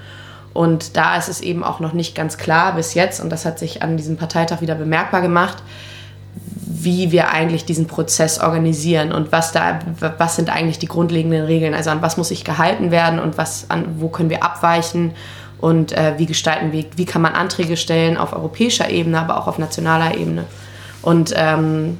Und 0.53 0.97
da 0.97 1.15
ist 1.15 1.29
es 1.29 1.41
eben 1.41 1.63
auch 1.63 1.79
noch 1.79 1.93
nicht 1.93 2.15
ganz 2.15 2.37
klar 2.37 2.73
bis 2.75 2.93
jetzt, 2.93 3.21
und 3.21 3.29
das 3.29 3.45
hat 3.45 3.59
sich 3.59 3.83
an 3.83 3.95
diesem 3.95 4.17
Parteitag 4.17 4.61
wieder 4.61 4.75
bemerkbar 4.75 5.21
gemacht, 5.21 5.57
wie 6.55 7.11
wir 7.11 7.29
eigentlich 7.29 7.65
diesen 7.65 7.87
Prozess 7.87 8.39
organisieren 8.39 9.11
und 9.11 9.31
was 9.31 9.51
da, 9.51 9.79
was 10.17 10.35
sind 10.35 10.49
eigentlich 10.49 10.79
die 10.79 10.87
grundlegenden 10.87 11.45
Regeln, 11.45 11.73
also 11.73 11.89
an 11.89 12.01
was 12.01 12.17
muss 12.17 12.29
sich 12.29 12.43
gehalten 12.43 12.91
werden 12.91 13.19
und 13.19 13.37
was, 13.37 13.65
an, 13.69 13.85
wo 13.99 14.09
können 14.09 14.29
wir 14.29 14.43
abweichen 14.43 15.11
und 15.59 15.91
äh, 15.91 16.15
wie 16.17 16.25
gestalten 16.25 16.71
wir, 16.71 16.85
wie 16.95 17.05
kann 17.05 17.21
man 17.21 17.33
Anträge 17.33 17.77
stellen 17.77 18.17
auf 18.17 18.33
europäischer 18.33 18.89
Ebene, 18.89 19.19
aber 19.19 19.37
auch 19.37 19.47
auf 19.47 19.59
nationaler 19.59 20.17
Ebene. 20.17 20.45
Und 21.01 21.33
ähm, 21.35 21.97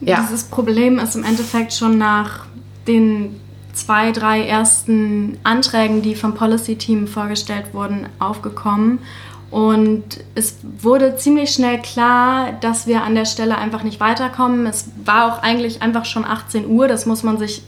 ja. 0.00 0.20
Dieses 0.20 0.44
Problem 0.44 0.98
ist 0.98 1.16
im 1.16 1.24
Endeffekt 1.24 1.72
schon 1.72 1.96
nach 1.96 2.46
den 2.86 3.40
zwei, 3.72 4.12
drei 4.12 4.42
ersten 4.46 5.38
Anträgen, 5.42 6.02
die 6.02 6.14
vom 6.14 6.34
Policy 6.34 6.76
Team 6.76 7.06
vorgestellt 7.06 7.72
wurden, 7.72 8.06
aufgekommen. 8.18 9.00
Und 9.56 10.04
es 10.34 10.58
wurde 10.82 11.16
ziemlich 11.16 11.48
schnell 11.48 11.80
klar, 11.80 12.52
dass 12.60 12.86
wir 12.86 13.02
an 13.02 13.14
der 13.14 13.24
Stelle 13.24 13.56
einfach 13.56 13.84
nicht 13.84 14.00
weiterkommen. 14.00 14.66
Es 14.66 14.90
war 15.02 15.32
auch 15.32 15.42
eigentlich 15.42 15.80
einfach 15.80 16.04
schon 16.04 16.26
18 16.26 16.66
Uhr, 16.68 16.88
das 16.88 17.06
muss 17.06 17.22
man 17.22 17.38
sich 17.38 17.62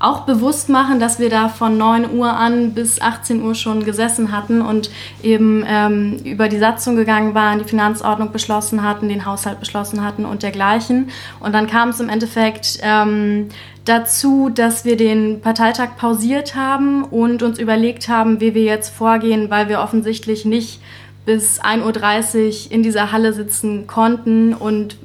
auch 0.00 0.22
bewusst 0.22 0.68
machen, 0.68 0.98
dass 0.98 1.20
wir 1.20 1.30
da 1.30 1.48
von 1.48 1.78
9 1.78 2.16
Uhr 2.16 2.32
an 2.32 2.72
bis 2.72 3.00
18 3.00 3.44
Uhr 3.44 3.54
schon 3.54 3.84
gesessen 3.84 4.32
hatten 4.32 4.60
und 4.60 4.90
eben 5.22 5.62
ähm, 5.68 6.16
über 6.24 6.48
die 6.48 6.58
Satzung 6.58 6.96
gegangen 6.96 7.32
waren, 7.32 7.60
die 7.60 7.64
Finanzordnung 7.64 8.32
beschlossen 8.32 8.82
hatten, 8.82 9.08
den 9.08 9.24
Haushalt 9.24 9.60
beschlossen 9.60 10.02
hatten 10.02 10.24
und 10.24 10.42
dergleichen. 10.42 11.10
Und 11.38 11.54
dann 11.54 11.68
kam 11.68 11.90
es 11.90 12.00
im 12.00 12.08
Endeffekt 12.08 12.80
ähm, 12.82 13.50
dazu, 13.84 14.50
dass 14.52 14.84
wir 14.84 14.96
den 14.96 15.42
Parteitag 15.42 15.96
pausiert 15.96 16.56
haben 16.56 17.04
und 17.04 17.44
uns 17.44 17.60
überlegt 17.60 18.08
haben, 18.08 18.40
wie 18.40 18.54
wir 18.54 18.64
jetzt 18.64 18.88
vorgehen, 18.88 19.48
weil 19.48 19.68
wir 19.68 19.80
offensichtlich 19.80 20.44
nicht 20.44 20.80
bis 21.24 21.60
1.30 21.60 22.66
Uhr 22.66 22.72
in 22.72 22.82
dieser 22.82 23.12
Halle 23.12 23.32
sitzen 23.32 23.86
konnten 23.86 24.54
und 24.54 24.96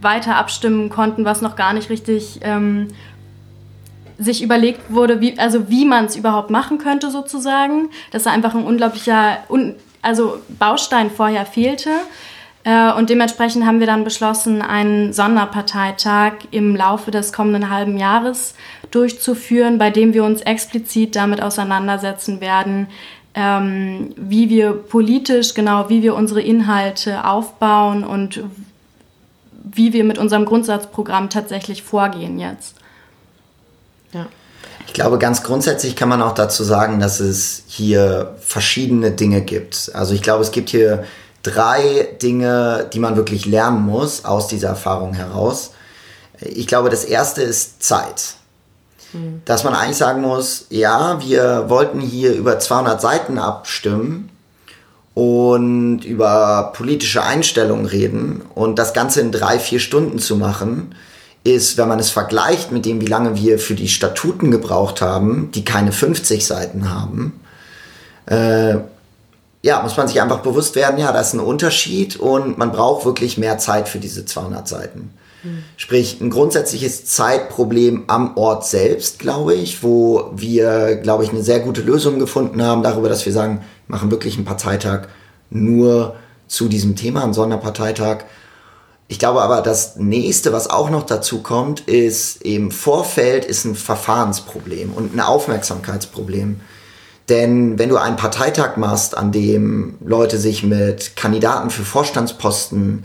weiter 0.00 0.36
abstimmen 0.36 0.90
konnten, 0.90 1.24
was 1.24 1.42
noch 1.42 1.56
gar 1.56 1.72
nicht 1.72 1.90
richtig 1.90 2.40
ähm, 2.42 2.88
sich 4.18 4.42
überlegt 4.42 4.92
wurde, 4.92 5.20
wie, 5.20 5.38
also 5.38 5.68
wie 5.68 5.84
man 5.84 6.06
es 6.06 6.16
überhaupt 6.16 6.50
machen 6.50 6.78
könnte 6.78 7.10
sozusagen. 7.10 7.90
Dass 8.10 8.24
da 8.24 8.32
einfach 8.32 8.54
ein 8.54 8.64
unglaublicher 8.64 9.38
un, 9.48 9.76
also 10.02 10.38
Baustein 10.58 11.10
vorher 11.10 11.46
fehlte. 11.46 11.90
Äh, 12.64 12.92
und 12.92 13.10
dementsprechend 13.10 13.66
haben 13.66 13.80
wir 13.80 13.86
dann 13.86 14.04
beschlossen, 14.04 14.62
einen 14.62 15.12
Sonderparteitag 15.12 16.32
im 16.50 16.76
Laufe 16.76 17.10
des 17.10 17.32
kommenden 17.32 17.70
halben 17.70 17.98
Jahres 17.98 18.54
durchzuführen, 18.90 19.78
bei 19.78 19.90
dem 19.90 20.14
wir 20.14 20.24
uns 20.24 20.42
explizit 20.42 21.16
damit 21.16 21.42
auseinandersetzen 21.42 22.40
werden, 22.40 22.88
ähm, 23.34 24.12
wie 24.16 24.50
wir 24.50 24.72
politisch, 24.72 25.54
genau, 25.54 25.88
wie 25.88 26.02
wir 26.02 26.14
unsere 26.14 26.42
Inhalte 26.42 27.24
aufbauen 27.24 28.04
und 28.04 28.42
wie 29.64 29.92
wir 29.92 30.04
mit 30.04 30.18
unserem 30.18 30.44
Grundsatzprogramm 30.44 31.30
tatsächlich 31.30 31.82
vorgehen 31.82 32.38
jetzt. 32.38 32.74
Ja. 34.12 34.26
Ich 34.86 34.92
glaube, 34.92 35.18
ganz 35.18 35.42
grundsätzlich 35.42 35.96
kann 35.96 36.08
man 36.08 36.20
auch 36.20 36.34
dazu 36.34 36.64
sagen, 36.64 37.00
dass 37.00 37.20
es 37.20 37.62
hier 37.66 38.36
verschiedene 38.40 39.12
Dinge 39.12 39.40
gibt. 39.40 39.90
Also 39.94 40.12
ich 40.12 40.22
glaube, 40.22 40.42
es 40.42 40.50
gibt 40.50 40.68
hier 40.68 41.04
drei 41.42 42.08
Dinge, 42.20 42.90
die 42.92 42.98
man 42.98 43.16
wirklich 43.16 43.46
lernen 43.46 43.86
muss 43.86 44.24
aus 44.24 44.48
dieser 44.48 44.68
Erfahrung 44.68 45.14
heraus. 45.14 45.70
Ich 46.40 46.66
glaube, 46.66 46.90
das 46.90 47.04
erste 47.04 47.42
ist 47.42 47.82
Zeit 47.82 48.34
dass 49.44 49.64
man 49.64 49.74
eigentlich 49.74 49.96
sagen 49.96 50.22
muss, 50.22 50.66
ja, 50.70 51.20
wir 51.20 51.66
wollten 51.68 52.00
hier 52.00 52.34
über 52.34 52.58
200 52.58 53.00
Seiten 53.00 53.38
abstimmen 53.38 54.30
und 55.14 56.04
über 56.04 56.72
politische 56.74 57.22
Einstellungen 57.22 57.86
reden 57.86 58.42
und 58.54 58.78
das 58.78 58.94
Ganze 58.94 59.20
in 59.20 59.32
drei, 59.32 59.58
vier 59.58 59.80
Stunden 59.80 60.18
zu 60.18 60.36
machen, 60.36 60.94
ist, 61.44 61.76
wenn 61.76 61.88
man 61.88 61.98
es 61.98 62.10
vergleicht 62.10 62.72
mit 62.72 62.86
dem, 62.86 63.00
wie 63.00 63.06
lange 63.06 63.36
wir 63.36 63.58
für 63.58 63.74
die 63.74 63.88
Statuten 63.88 64.50
gebraucht 64.50 65.02
haben, 65.02 65.50
die 65.52 65.64
keine 65.64 65.92
50 65.92 66.46
Seiten 66.46 66.90
haben, 66.90 67.40
äh, 68.26 68.76
ja, 69.64 69.80
muss 69.82 69.96
man 69.96 70.08
sich 70.08 70.20
einfach 70.20 70.40
bewusst 70.40 70.74
werden, 70.74 70.98
ja, 70.98 71.12
das 71.12 71.28
ist 71.28 71.34
ein 71.34 71.40
Unterschied 71.40 72.16
und 72.16 72.58
man 72.58 72.72
braucht 72.72 73.04
wirklich 73.04 73.38
mehr 73.38 73.58
Zeit 73.58 73.88
für 73.88 73.98
diese 73.98 74.24
200 74.24 74.66
Seiten. 74.66 75.10
Sprich, 75.76 76.20
ein 76.20 76.30
grundsätzliches 76.30 77.04
Zeitproblem 77.04 78.04
am 78.06 78.36
Ort 78.36 78.66
selbst, 78.66 79.18
glaube 79.18 79.54
ich, 79.54 79.82
wo 79.82 80.30
wir, 80.34 80.96
glaube 80.96 81.24
ich, 81.24 81.30
eine 81.30 81.42
sehr 81.42 81.60
gute 81.60 81.82
Lösung 81.82 82.18
gefunden 82.18 82.62
haben 82.62 82.82
darüber, 82.82 83.08
dass 83.08 83.26
wir 83.26 83.32
sagen, 83.32 83.64
machen 83.88 84.10
wirklich 84.10 84.36
einen 84.36 84.44
Parteitag 84.44 85.08
nur 85.50 86.14
zu 86.46 86.68
diesem 86.68 86.96
Thema, 86.96 87.24
einen 87.24 87.34
Sonderparteitag. 87.34 88.24
Ich 89.08 89.18
glaube 89.18 89.42
aber, 89.42 89.62
das 89.62 89.96
nächste, 89.96 90.52
was 90.52 90.70
auch 90.70 90.90
noch 90.90 91.04
dazu 91.04 91.42
kommt, 91.42 91.80
ist 91.80 92.42
eben 92.42 92.70
Vorfeld 92.70 93.44
ist 93.44 93.64
ein 93.64 93.74
Verfahrensproblem 93.74 94.92
und 94.92 95.14
ein 95.14 95.20
Aufmerksamkeitsproblem. 95.20 96.60
Denn 97.28 97.78
wenn 97.78 97.88
du 97.88 97.96
einen 97.96 98.16
Parteitag 98.16 98.76
machst, 98.76 99.16
an 99.16 99.32
dem 99.32 99.96
Leute 100.04 100.38
sich 100.38 100.62
mit 100.62 101.16
Kandidaten 101.16 101.70
für 101.70 101.82
Vorstandsposten 101.82 103.04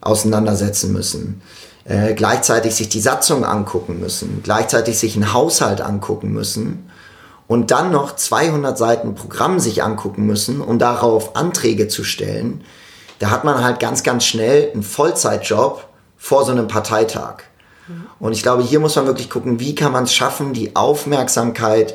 auseinandersetzen 0.00 0.92
müssen, 0.92 1.42
äh, 1.84 2.14
gleichzeitig 2.14 2.74
sich 2.74 2.88
die 2.88 3.00
Satzung 3.00 3.44
angucken 3.44 4.00
müssen, 4.00 4.42
gleichzeitig 4.42 4.98
sich 4.98 5.16
einen 5.16 5.32
Haushalt 5.32 5.80
angucken 5.80 6.32
müssen 6.32 6.90
und 7.46 7.70
dann 7.70 7.90
noch 7.90 8.14
200 8.14 8.76
Seiten 8.76 9.14
Programm 9.14 9.58
sich 9.58 9.82
angucken 9.82 10.26
müssen, 10.26 10.60
um 10.60 10.78
darauf 10.78 11.36
Anträge 11.36 11.88
zu 11.88 12.04
stellen, 12.04 12.62
da 13.18 13.30
hat 13.30 13.44
man 13.44 13.62
halt 13.62 13.80
ganz, 13.80 14.02
ganz 14.02 14.24
schnell 14.24 14.70
einen 14.72 14.82
Vollzeitjob 14.82 15.84
vor 16.16 16.44
so 16.44 16.52
einem 16.52 16.68
Parteitag. 16.68 17.42
Und 18.18 18.32
ich 18.32 18.42
glaube, 18.42 18.62
hier 18.62 18.80
muss 18.80 18.96
man 18.96 19.06
wirklich 19.06 19.30
gucken, 19.30 19.60
wie 19.60 19.74
kann 19.74 19.92
man 19.92 20.04
es 20.04 20.14
schaffen, 20.14 20.52
die 20.52 20.76
Aufmerksamkeit 20.76 21.94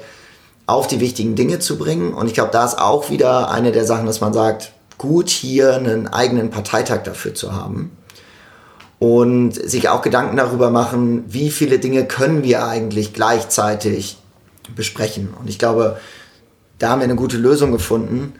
auf 0.68 0.88
die 0.88 1.00
wichtigen 1.00 1.36
Dinge 1.36 1.60
zu 1.60 1.78
bringen. 1.78 2.14
Und 2.14 2.28
ich 2.28 2.34
glaube, 2.34 2.52
da 2.52 2.66
ist 2.66 2.80
auch 2.80 3.10
wieder 3.10 3.50
eine 3.52 3.72
der 3.72 3.86
Sachen, 3.86 4.06
dass 4.06 4.22
man 4.22 4.34
sagt, 4.34 4.72
gut 4.98 5.30
hier 5.30 5.76
einen 5.76 6.08
eigenen 6.08 6.50
Parteitag 6.50 7.04
dafür 7.04 7.34
zu 7.34 7.54
haben. 7.54 7.96
Und 9.06 9.54
sich 9.54 9.88
auch 9.88 10.02
Gedanken 10.02 10.36
darüber 10.36 10.72
machen, 10.72 11.26
wie 11.28 11.52
viele 11.52 11.78
Dinge 11.78 12.06
können 12.06 12.42
wir 12.42 12.66
eigentlich 12.66 13.14
gleichzeitig 13.14 14.18
besprechen. 14.76 15.32
Und 15.40 15.48
ich 15.48 15.60
glaube, 15.60 16.00
da 16.80 16.90
haben 16.90 17.02
wir 17.02 17.04
eine 17.04 17.16
gute 17.16 17.38
Lösung 17.38 17.72
gefunden. 17.72 18.34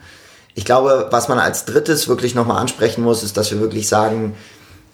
Ich 0.56 0.64
glaube, 0.64 1.06
was 1.12 1.28
man 1.28 1.38
als 1.38 1.66
drittes 1.66 2.08
wirklich 2.08 2.34
nochmal 2.34 2.60
ansprechen 2.60 3.04
muss, 3.04 3.22
ist, 3.22 3.36
dass 3.36 3.52
wir 3.52 3.60
wirklich 3.60 3.86
sagen, 3.86 4.34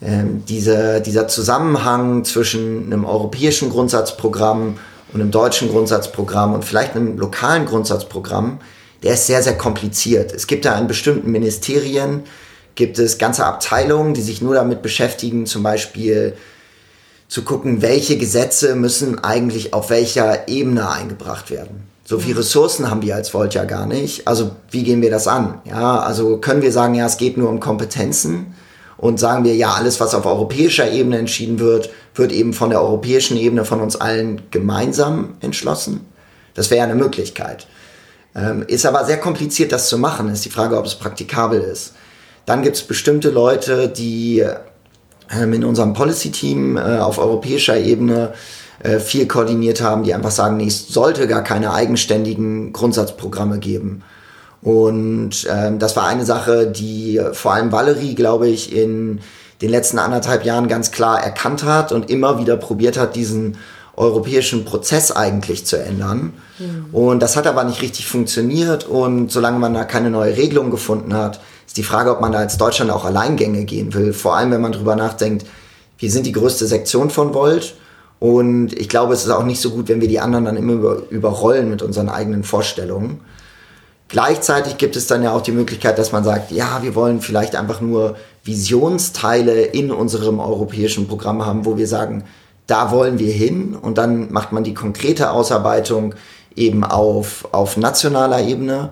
ähm, 0.02 0.45
diese, 0.47 1.00
dieser 1.00 1.26
Zusammenhang 1.26 2.26
zwischen 2.26 2.93
einem 2.93 3.07
europäischen 3.07 3.71
Grundsatzprogramm 3.71 4.76
und 5.14 5.21
einem 5.23 5.31
deutschen 5.31 5.71
Grundsatzprogramm 5.71 6.52
und 6.52 6.67
vielleicht 6.67 6.97
einem 6.97 7.17
lokalen 7.17 7.64
Grundsatzprogramm, 7.64 8.61
der 9.02 9.14
ist 9.14 9.26
sehr, 9.26 9.43
sehr 9.43 9.57
kompliziert. 9.57 10.35
Es 10.35 10.47
gibt 10.47 10.67
da 10.67 10.79
in 10.79 10.87
bestimmten 10.87 11.31
Ministerien, 11.31 12.25
gibt 12.75 12.99
es 12.99 13.19
ganze 13.19 13.45
Abteilungen, 13.45 14.14
die 14.14 14.23
sich 14.23 14.43
nur 14.43 14.55
damit 14.55 14.83
beschäftigen, 14.83 15.47
zum 15.47 15.62
Beispiel 15.62 16.35
zu 17.29 17.43
gucken, 17.43 17.81
welche 17.81 18.19
Gesetze 18.19 18.75
müssen 18.75 19.19
eigentlich 19.23 19.73
auf 19.73 19.91
welcher 19.91 20.49
Ebene 20.49 20.91
eingebracht 20.91 21.50
werden. 21.50 21.85
So 22.05 22.19
viele 22.19 22.41
Ressourcen 22.41 22.91
haben 22.91 23.02
wir 23.02 23.14
als 23.14 23.33
Volt 23.33 23.55
ja 23.55 23.64
gar 23.64 23.87
nicht. 23.87 24.29
Also 24.29 24.50
wie 24.71 24.83
gehen 24.83 25.00
wir 25.00 25.11
das 25.11 25.29
an? 25.29 25.61
Ja, 25.64 26.00
also 26.00 26.38
können 26.38 26.61
wir 26.61 26.73
sagen, 26.73 26.95
ja, 26.95 27.07
es 27.07 27.17
geht 27.17 27.38
nur 27.38 27.49
um 27.49 27.61
Kompetenzen 27.61 28.55
und 28.99 29.19
sagen 29.19 29.45
wir, 29.45 29.55
ja, 29.55 29.73
alles, 29.73 29.99
was 29.99 30.14
auf 30.14 30.26
europäischer 30.26 30.91
Ebene 30.91 31.19
entschieden 31.19 31.59
wird, 31.59 31.91
wird 32.14 32.33
eben 32.33 32.52
von 32.52 32.71
der 32.71 32.83
europäischen 32.83 33.37
Ebene 33.37 33.64
von 33.64 33.81
uns 33.81 33.97
allen 33.97 34.43
gemeinsam 34.50 35.37
entschlossen. 35.41 36.07
Das 36.55 36.71
wäre 36.71 36.85
eine 36.85 36.95
Möglichkeit. 36.95 37.67
Ähm, 38.35 38.64
ist 38.67 38.85
aber 38.85 39.05
sehr 39.05 39.19
kompliziert, 39.19 39.73
das 39.73 39.88
zu 39.88 39.97
machen. 39.97 40.29
Ist 40.29 40.45
die 40.45 40.50
Frage, 40.50 40.76
ob 40.79 40.85
es 40.85 40.95
praktikabel 40.95 41.61
ist. 41.61 41.95
Dann 42.47 42.63
gibt 42.63 42.77
es 42.77 42.83
bestimmte 42.83 43.31
Leute, 43.31 43.89
die 43.89 44.45
ähm, 45.31 45.53
in 45.53 45.65
unserem 45.65 45.93
Policy-Team 45.93 46.77
äh, 46.77 46.99
auf 46.99 47.19
europäischer 47.19 47.79
Ebene 47.79 48.33
äh, 48.83 48.99
viel 48.99 49.27
koordiniert 49.27 49.81
haben, 49.81 50.03
die 50.03 50.15
einfach 50.15 50.31
sagen, 50.31 50.57
nee, 50.57 50.67
es 50.67 50.89
sollte 50.89 51.27
gar 51.27 51.43
keine 51.43 51.73
eigenständigen 51.73 52.73
Grundsatzprogramme 52.73 53.59
geben. 53.59 54.03
Und 54.61 55.47
ähm, 55.51 55.79
das 55.79 55.97
war 55.97 56.07
eine 56.07 56.25
Sache, 56.25 56.67
die 56.69 57.21
vor 57.33 57.55
allem 57.55 57.73
Valerie, 57.73 58.15
glaube 58.15 58.49
ich, 58.49 58.75
in 58.75 59.21
den 59.61 59.71
letzten 59.71 59.99
anderthalb 59.99 60.45
Jahren 60.45 60.69
ganz 60.69 60.91
klar 60.91 61.23
erkannt 61.23 61.65
hat 61.65 61.93
und 61.93 62.11
immer 62.11 62.39
wieder 62.39 62.57
probiert 62.57 62.99
hat, 62.99 63.17
diesen 63.17 63.57
europäischen 63.97 64.65
Prozess 64.65 65.13
eigentlich 65.13 65.67
zu 65.67 65.77
ändern. 65.77 66.33
Mhm. 66.59 66.87
Und 66.93 67.21
das 67.21 67.37
hat 67.37 67.47
aber 67.47 67.65
nicht 67.65 67.83
richtig 67.83 68.07
funktioniert. 68.07 68.89
Und 68.89 69.31
solange 69.31 69.59
man 69.59 69.75
da 69.75 69.85
keine 69.85 70.11
neue 70.11 70.37
Regelung 70.37 70.71
gefunden 70.71 71.15
hat, 71.15 71.41
ist 71.66 71.76
die 71.76 71.83
Frage, 71.83 72.11
ob 72.11 72.21
man 72.21 72.33
da 72.33 72.38
als 72.38 72.59
Deutschland 72.59 72.90
auch 72.90 73.04
Alleingänge 73.04 73.64
gehen 73.64 73.95
will. 73.95 74.12
Vor 74.12 74.37
allem, 74.37 74.50
wenn 74.50 74.61
man 74.61 74.73
drüber 74.73 74.97
nachdenkt, 74.97 75.47
wir 75.99 76.11
sind 76.11 76.26
die 76.26 76.33
größte 76.33 76.66
Sektion 76.66 77.11
von 77.11 77.35
Volt. 77.35 77.75
Und 78.19 78.73
ich 78.73 78.88
glaube, 78.88 79.14
es 79.14 79.25
ist 79.25 79.31
auch 79.31 79.45
nicht 79.45 79.61
so 79.61 79.71
gut, 79.71 79.88
wenn 79.88 80.00
wir 80.00 80.09
die 80.09 80.21
anderen 80.21 80.45
dann 80.45 80.57
immer 80.57 80.75
über, 80.75 81.02
überrollen 81.11 81.69
mit 81.71 81.83
unseren 81.83 82.09
eigenen 82.09 82.45
Vorstellungen. 82.45 83.21
Gleichzeitig 84.08 84.76
gibt 84.76 84.95
es 84.95 85.06
dann 85.06 85.23
ja 85.23 85.32
auch 85.32 85.41
die 85.41 85.52
Möglichkeit, 85.52 85.99
dass 85.99 86.13
man 86.13 86.23
sagt, 86.23 86.52
ja, 86.52 86.82
wir 86.82 86.95
wollen 86.95 87.21
vielleicht 87.21 87.56
einfach 87.56 87.80
nur 87.80 88.17
Visionsteile 88.45 89.63
in 89.63 89.91
unserem 89.91 90.39
europäischen 90.39 91.08
Programm 91.08 91.47
haben, 91.47 91.65
wo 91.65 91.78
wir 91.78 91.87
sagen, 91.87 92.25
da 92.67 92.91
wollen 92.91 93.19
wir 93.19 93.32
hin 93.32 93.75
und 93.75 93.99
dann 93.99 94.30
macht 94.30 94.52
man 94.52 94.65
die 94.65 94.75
konkrete 94.75 95.30
Ausarbeitung 95.30 96.15
eben 96.54 96.84
auf, 96.84 97.49
auf 97.52 97.76
nationaler 97.76 98.43
Ebene. 98.43 98.91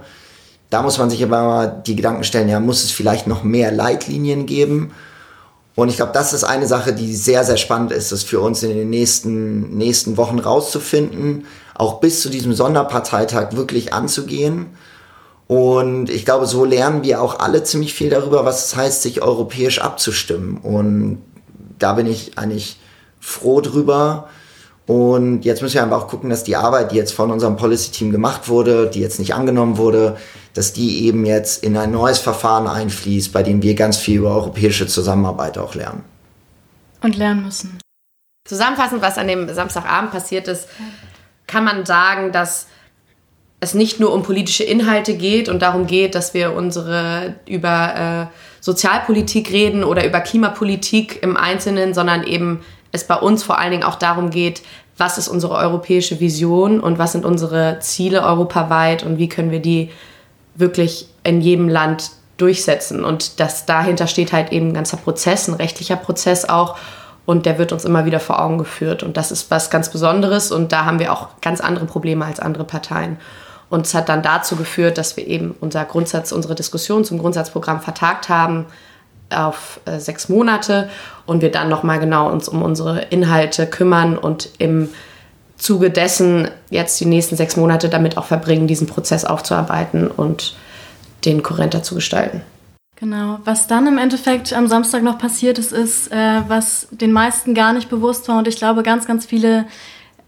Da 0.71 0.83
muss 0.83 0.99
man 0.99 1.11
sich 1.11 1.23
aber 1.23 1.43
mal 1.43 1.83
die 1.85 1.97
Gedanken 1.97 2.25
stellen, 2.25 2.49
ja, 2.49 2.61
muss 2.61 2.85
es 2.85 2.91
vielleicht 2.91 3.27
noch 3.27 3.43
mehr 3.43 3.73
Leitlinien 3.73 4.47
geben? 4.47 4.93
Und 5.75 5.89
ich 5.89 5.97
glaube, 5.97 6.13
das 6.13 6.33
ist 6.33 6.45
eine 6.45 6.67
Sache, 6.67 6.93
die 6.93 7.15
sehr, 7.15 7.45
sehr 7.45 7.57
spannend 7.57 7.93
ist, 7.93 8.13
das 8.13 8.23
für 8.23 8.41
uns 8.41 8.63
in 8.63 8.71
den 8.71 8.91
nächsten, 8.91 9.77
nächsten 9.77 10.17
Wochen 10.17 10.39
rauszufinden, 10.39 11.47
auch 11.75 12.01
bis 12.01 12.23
zu 12.23 12.29
diesem 12.29 12.55
Sonderparteitag 12.55 13.53
wirklich 13.53 13.93
anzugehen 13.93 14.67
und 15.51 16.11
ich 16.11 16.25
glaube, 16.25 16.47
so 16.47 16.65
lernen 16.65 17.03
wir 17.03 17.21
auch 17.21 17.41
alle 17.41 17.65
ziemlich 17.65 17.93
viel 17.93 18.09
darüber, 18.09 18.45
was 18.45 18.67
es 18.67 18.77
heißt, 18.77 19.03
sich 19.03 19.21
europäisch 19.21 19.81
abzustimmen. 19.81 20.59
Und 20.59 21.19
da 21.77 21.95
bin 21.95 22.07
ich 22.07 22.39
eigentlich 22.39 22.79
froh 23.19 23.61
drüber. 23.61 24.29
Und 24.91 25.45
jetzt 25.45 25.63
müssen 25.63 25.75
wir 25.75 25.85
einfach 25.85 26.03
auch 26.03 26.09
gucken, 26.09 26.31
dass 26.31 26.43
die 26.43 26.57
Arbeit, 26.57 26.91
die 26.91 26.97
jetzt 26.97 27.13
von 27.13 27.31
unserem 27.31 27.57
Policy-Team 27.57 28.11
gemacht 28.11 28.49
wurde, 28.49 28.91
die 28.91 28.99
jetzt 28.99 29.21
nicht 29.21 29.35
angenommen 29.35 29.77
wurde, 29.79 30.17
dass 30.53 30.73
die 30.73 31.07
eben 31.07 31.25
jetzt 31.25 31.63
in 31.63 31.77
ein 31.77 31.93
neues 31.93 32.19
Verfahren 32.19 32.67
einfließt, 32.67 33.33
bei 33.33 33.45
dem 33.45 33.63
wir 33.63 33.77
ganz 33.77 33.99
viel 33.99 34.19
über 34.19 34.35
europäische 34.35 34.89
Zusammenarbeit 34.89 35.59
auch 35.59 35.77
lernen. 35.77 36.03
Und 37.03 37.17
lernen 37.17 37.45
müssen. 37.45 37.79
Zusammenfassend, 38.49 39.01
was 39.01 39.17
an 39.17 39.29
dem 39.29 39.49
Samstagabend 39.55 40.11
passiert 40.11 40.49
ist, 40.49 40.67
kann 41.47 41.63
man 41.63 41.87
sagen, 41.87 42.33
dass 42.33 42.67
es 43.61 43.75
nicht 43.75 44.01
nur 44.01 44.13
um 44.13 44.25
politische 44.25 44.65
Inhalte 44.65 45.15
geht 45.15 45.49
und 45.49 45.63
darum 45.63 45.87
geht, 45.87 46.17
dass 46.17 46.35
wir 46.35 46.53
unsere 46.53 47.37
über 47.47 48.29
äh, 48.29 48.37
Sozialpolitik 48.61 49.53
reden 49.53 49.85
oder 49.85 50.05
über 50.05 50.19
Klimapolitik 50.19 51.23
im 51.23 51.37
Einzelnen, 51.37 51.95
sondern 51.95 52.25
eben 52.25 52.65
es 52.93 53.05
bei 53.05 53.17
uns 53.17 53.43
vor 53.43 53.59
allen 53.59 53.71
Dingen 53.71 53.85
auch 53.85 53.97
darum 53.97 54.31
geht, 54.31 54.63
was 55.01 55.19
ist 55.19 55.29
unsere 55.29 55.55
europäische 55.55 56.21
Vision 56.21 56.79
und 56.79 56.99
was 56.99 57.13
sind 57.13 57.25
unsere 57.25 57.79
Ziele 57.81 58.23
europaweit 58.23 59.03
und 59.03 59.19
wie 59.19 59.29
können 59.29 59.51
wir 59.51 59.61
die 59.61 59.91
wirklich 60.55 61.09
in 61.25 61.41
jedem 61.41 61.69
Land 61.69 62.11
durchsetzen. 62.37 63.05
Und 63.05 63.41
das 63.41 63.67
dahinter 63.67 64.07
steht 64.07 64.33
halt 64.33 64.53
eben 64.53 64.69
ein 64.69 64.75
ganzer 64.75 64.99
Prozess, 64.99 65.49
ein 65.49 65.55
rechtlicher 65.55 65.97
Prozess 65.97 66.49
auch. 66.49 66.77
Und 67.27 67.47
der 67.47 67.59
wird 67.59 67.73
uns 67.73 67.85
immer 67.85 68.05
wieder 68.05 68.21
vor 68.21 68.43
Augen 68.43 68.59
geführt. 68.59 69.03
Und 69.03 69.17
das 69.17 69.31
ist 69.31 69.51
was 69.51 69.71
ganz 69.71 69.91
Besonderes. 69.91 70.53
Und 70.53 70.73
da 70.73 70.85
haben 70.85 70.99
wir 70.99 71.13
auch 71.13 71.29
ganz 71.41 71.61
andere 71.61 71.87
Probleme 71.87 72.25
als 72.25 72.41
andere 72.41 72.65
Parteien. 72.65 73.19
Und 73.69 73.87
es 73.87 73.95
hat 73.95 74.09
dann 74.09 74.23
dazu 74.23 74.57
geführt, 74.57 74.99
dass 74.99 75.17
wir 75.17 75.27
eben 75.27 75.55
unser 75.61 75.85
Grundsatz, 75.85 76.33
unsere 76.33 76.55
Diskussion 76.55 77.05
zum 77.05 77.19
Grundsatzprogramm 77.19 77.81
vertagt 77.81 78.29
haben 78.29 78.67
auf 79.31 79.81
äh, 79.85 79.99
sechs 79.99 80.29
Monate 80.29 80.89
und 81.27 81.43
wir 81.43 81.51
dann 81.51 81.69
nochmal 81.69 82.01
genau 82.01 82.31
uns 82.31 82.49
um 82.49 82.63
unsere 82.63 83.01
Inhalte 83.11 83.67
kümmern 83.67 84.19
und 84.19 84.51
im 84.59 84.89
Zuge 85.57 85.91
dessen 85.91 86.49
jetzt 86.71 86.99
die 87.01 87.07
nächsten 87.07 87.37
sechs 87.37 87.57
Monate 87.57 87.89
damit 87.89 88.17
auch 88.17 88.25
verbringen, 88.25 88.67
diesen 88.67 88.87
Prozess 88.87 89.25
aufzuarbeiten 89.25 90.09
und 90.09 90.57
den 91.25 91.43
kohärenter 91.43 91.83
zu 91.83 91.95
gestalten. 91.95 92.41
Genau. 92.97 93.39
Was 93.45 93.67
dann 93.67 93.87
im 93.87 93.99
Endeffekt 93.99 94.53
am 94.53 94.67
Samstag 94.67 95.03
noch 95.03 95.19
passiert 95.19 95.59
ist, 95.59 95.73
ist, 95.73 96.13
äh, 96.13 96.43
was 96.49 96.89
den 96.91 97.13
meisten 97.13 97.55
gar 97.55 97.73
nicht 97.73 97.89
bewusst 97.89 98.29
war 98.29 98.39
und 98.39 98.49
ich 98.49 98.57
glaube 98.57 98.83
ganz, 98.83 99.07
ganz 99.07 99.25
viele 99.25 99.67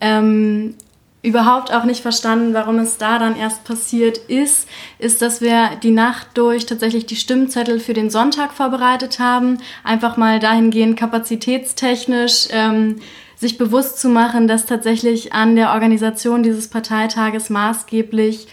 ähm, 0.00 0.74
überhaupt 1.22 1.72
auch 1.72 1.84
nicht 1.84 2.02
verstanden, 2.02 2.52
warum 2.52 2.78
es 2.80 2.98
da 2.98 3.18
dann 3.18 3.36
erst 3.36 3.64
passiert 3.64 4.18
ist, 4.18 4.68
ist, 4.98 5.22
dass 5.22 5.40
wir 5.40 5.76
die 5.82 5.92
Nacht 5.92 6.28
durch 6.34 6.66
tatsächlich 6.66 7.06
die 7.06 7.16
Stimmzettel 7.16 7.78
für 7.78 7.94
den 7.94 8.10
Sonntag 8.10 8.52
vorbereitet 8.52 9.20
haben. 9.20 9.58
Einfach 9.84 10.16
mal 10.16 10.40
dahingehend 10.40 10.98
kapazitätstechnisch 10.98 12.48
ähm, 12.50 12.96
sich 13.36 13.56
bewusst 13.56 14.00
zu 14.00 14.08
machen, 14.08 14.48
dass 14.48 14.66
tatsächlich 14.66 15.32
an 15.32 15.54
der 15.54 15.72
Organisation 15.72 16.42
dieses 16.42 16.68
Parteitages 16.68 17.50
maßgeblich 17.50 18.48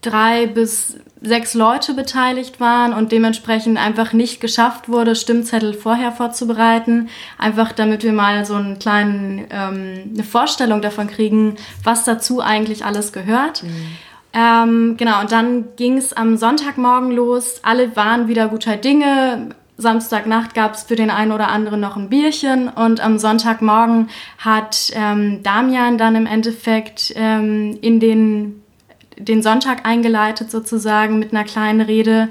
drei 0.00 0.46
bis 0.46 0.98
sechs 1.20 1.54
Leute 1.54 1.94
beteiligt 1.94 2.60
waren 2.60 2.92
und 2.92 3.10
dementsprechend 3.10 3.78
einfach 3.78 4.12
nicht 4.12 4.40
geschafft 4.40 4.88
wurde, 4.88 5.16
Stimmzettel 5.16 5.72
vorher 5.74 6.12
vorzubereiten. 6.12 7.08
Einfach 7.38 7.72
damit 7.72 8.04
wir 8.04 8.12
mal 8.12 8.44
so 8.44 8.54
einen 8.54 8.78
kleinen, 8.78 9.46
ähm, 9.50 10.10
eine 10.12 10.24
Vorstellung 10.24 10.82
davon 10.82 11.06
kriegen, 11.06 11.56
was 11.82 12.04
dazu 12.04 12.40
eigentlich 12.40 12.84
alles 12.84 13.12
gehört. 13.12 13.62
Mhm. 13.62 13.70
Ähm, 14.34 14.96
genau, 14.98 15.20
und 15.20 15.32
dann 15.32 15.64
ging 15.76 15.96
es 15.96 16.12
am 16.12 16.36
Sonntagmorgen 16.36 17.10
los. 17.10 17.60
Alle 17.62 17.96
waren 17.96 18.28
wieder 18.28 18.48
guter 18.48 18.76
Dinge. 18.76 19.54
Samstagnacht 19.78 20.54
gab 20.54 20.74
es 20.74 20.84
für 20.84 20.96
den 20.96 21.10
einen 21.10 21.32
oder 21.32 21.48
anderen 21.48 21.80
noch 21.80 21.96
ein 21.96 22.08
Bierchen 22.08 22.68
und 22.68 23.00
am 23.00 23.18
Sonntagmorgen 23.18 24.08
hat 24.38 24.90
ähm, 24.94 25.42
Damian 25.42 25.98
dann 25.98 26.16
im 26.16 26.26
Endeffekt 26.26 27.12
ähm, 27.14 27.78
in 27.82 28.00
den 28.00 28.62
den 29.18 29.42
Sonntag 29.42 29.86
eingeleitet 29.86 30.50
sozusagen 30.50 31.18
mit 31.18 31.32
einer 31.32 31.44
kleinen 31.44 31.80
Rede. 31.80 32.28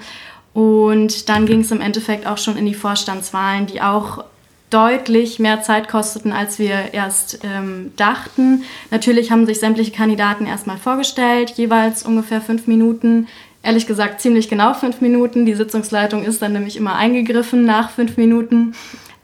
Und 0.53 1.29
dann 1.29 1.45
ging 1.45 1.61
es 1.61 1.71
im 1.71 1.81
Endeffekt 1.81 2.27
auch 2.27 2.37
schon 2.37 2.57
in 2.57 2.65
die 2.65 2.73
Vorstandswahlen, 2.73 3.65
die 3.65 3.81
auch 3.81 4.23
deutlich 4.69 5.39
mehr 5.39 5.61
Zeit 5.61 5.87
kosteten, 5.87 6.31
als 6.31 6.59
wir 6.59 6.93
erst 6.93 7.39
ähm, 7.43 7.93
dachten. 7.97 8.63
Natürlich 8.89 9.31
haben 9.31 9.45
sich 9.45 9.59
sämtliche 9.59 9.91
Kandidaten 9.91 10.45
erstmal 10.45 10.77
vorgestellt, 10.77 11.51
jeweils 11.51 12.03
ungefähr 12.03 12.41
fünf 12.41 12.67
Minuten. 12.67 13.27
Ehrlich 13.63 13.87
gesagt 13.87 14.21
ziemlich 14.21 14.49
genau 14.49 14.73
fünf 14.73 15.01
Minuten. 15.01 15.45
Die 15.45 15.55
Sitzungsleitung 15.55 16.23
ist 16.23 16.41
dann 16.41 16.53
nämlich 16.53 16.77
immer 16.77 16.95
eingegriffen 16.95 17.65
nach 17.65 17.89
fünf 17.89 18.17
Minuten. 18.17 18.75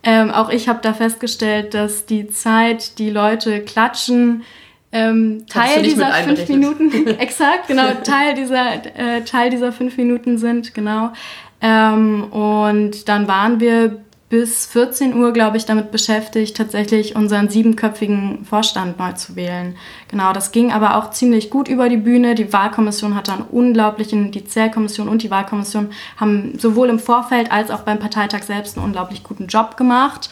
Ähm, 0.04 0.32
auch 0.32 0.50
ich 0.50 0.68
habe 0.68 0.80
da 0.82 0.94
festgestellt, 0.94 1.74
dass 1.74 2.06
die 2.06 2.30
Zeit, 2.30 2.98
die 2.98 3.10
Leute 3.10 3.62
klatschen, 3.62 4.44
ähm, 4.92 5.46
Teil 5.48 5.84
dieser 5.84 6.12
fünf 6.12 6.50
Minuten, 6.50 7.08
exakt, 7.20 7.68
genau, 7.68 7.94
Teil 8.04 8.36
dieser, 8.36 8.74
äh, 8.98 9.22
Teil 9.22 9.50
dieser 9.50 9.72
fünf 9.72 9.98
Minuten 9.98 10.38
sind, 10.38 10.74
genau. 10.74 11.14
Ähm, 11.62 12.24
und 12.32 13.08
dann 13.08 13.28
waren 13.28 13.60
wir 13.60 14.02
bis 14.32 14.66
14 14.66 15.14
Uhr, 15.14 15.34
glaube 15.34 15.58
ich, 15.58 15.66
damit 15.66 15.92
beschäftigt, 15.92 16.56
tatsächlich 16.56 17.18
unseren 17.18 17.50
siebenköpfigen 17.50 18.46
Vorstand 18.46 18.98
neu 18.98 19.12
zu 19.12 19.36
wählen. 19.36 19.76
Genau, 20.08 20.32
das 20.32 20.54
ging 20.54 20.72
aber 20.72 20.96
auch 20.96 21.12
ziemlich 21.12 21.50
gut 21.50 21.68
über 21.68 21.90
die 21.90 21.98
Bühne. 21.98 22.34
Die 22.34 22.52
Wahlkommission 22.54 23.14
hat 23.14 23.28
dann 23.28 23.42
unglaublichen, 23.42 24.32
die 24.32 24.46
Zählkommission 24.46 25.10
und 25.10 25.22
die 25.22 25.30
Wahlkommission 25.30 25.90
haben 26.16 26.58
sowohl 26.58 26.90
im 26.90 26.98
Vorfeld 27.00 27.52
als 27.52 27.70
auch 27.70 27.82
beim 27.82 28.00
Parteitag 28.00 28.44
selbst 28.44 28.78
einen 28.78 28.86
unglaublich 28.86 29.22
guten 29.22 29.48
Job 29.48 29.76
gemacht. 29.76 30.30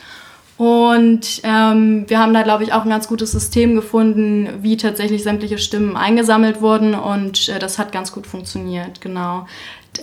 Und 0.59 1.39
ähm, 1.43 2.03
wir 2.09 2.19
haben 2.19 2.33
da, 2.33 2.41
glaube 2.43 2.65
ich, 2.65 2.73
auch 2.73 2.83
ein 2.83 2.89
ganz 2.89 3.07
gutes 3.07 3.31
System 3.31 3.75
gefunden, 3.75 4.49
wie 4.61 4.75
tatsächlich 4.75 5.23
sämtliche 5.23 5.57
Stimmen 5.57 5.95
eingesammelt 5.95 6.59
wurden. 6.59 6.95
Und 6.95 7.47
äh, 7.47 7.59
das 7.59 7.79
hat 7.79 7.93
ganz 7.93 8.11
gut 8.11 8.27
funktioniert, 8.27 8.99
genau. 8.99 9.47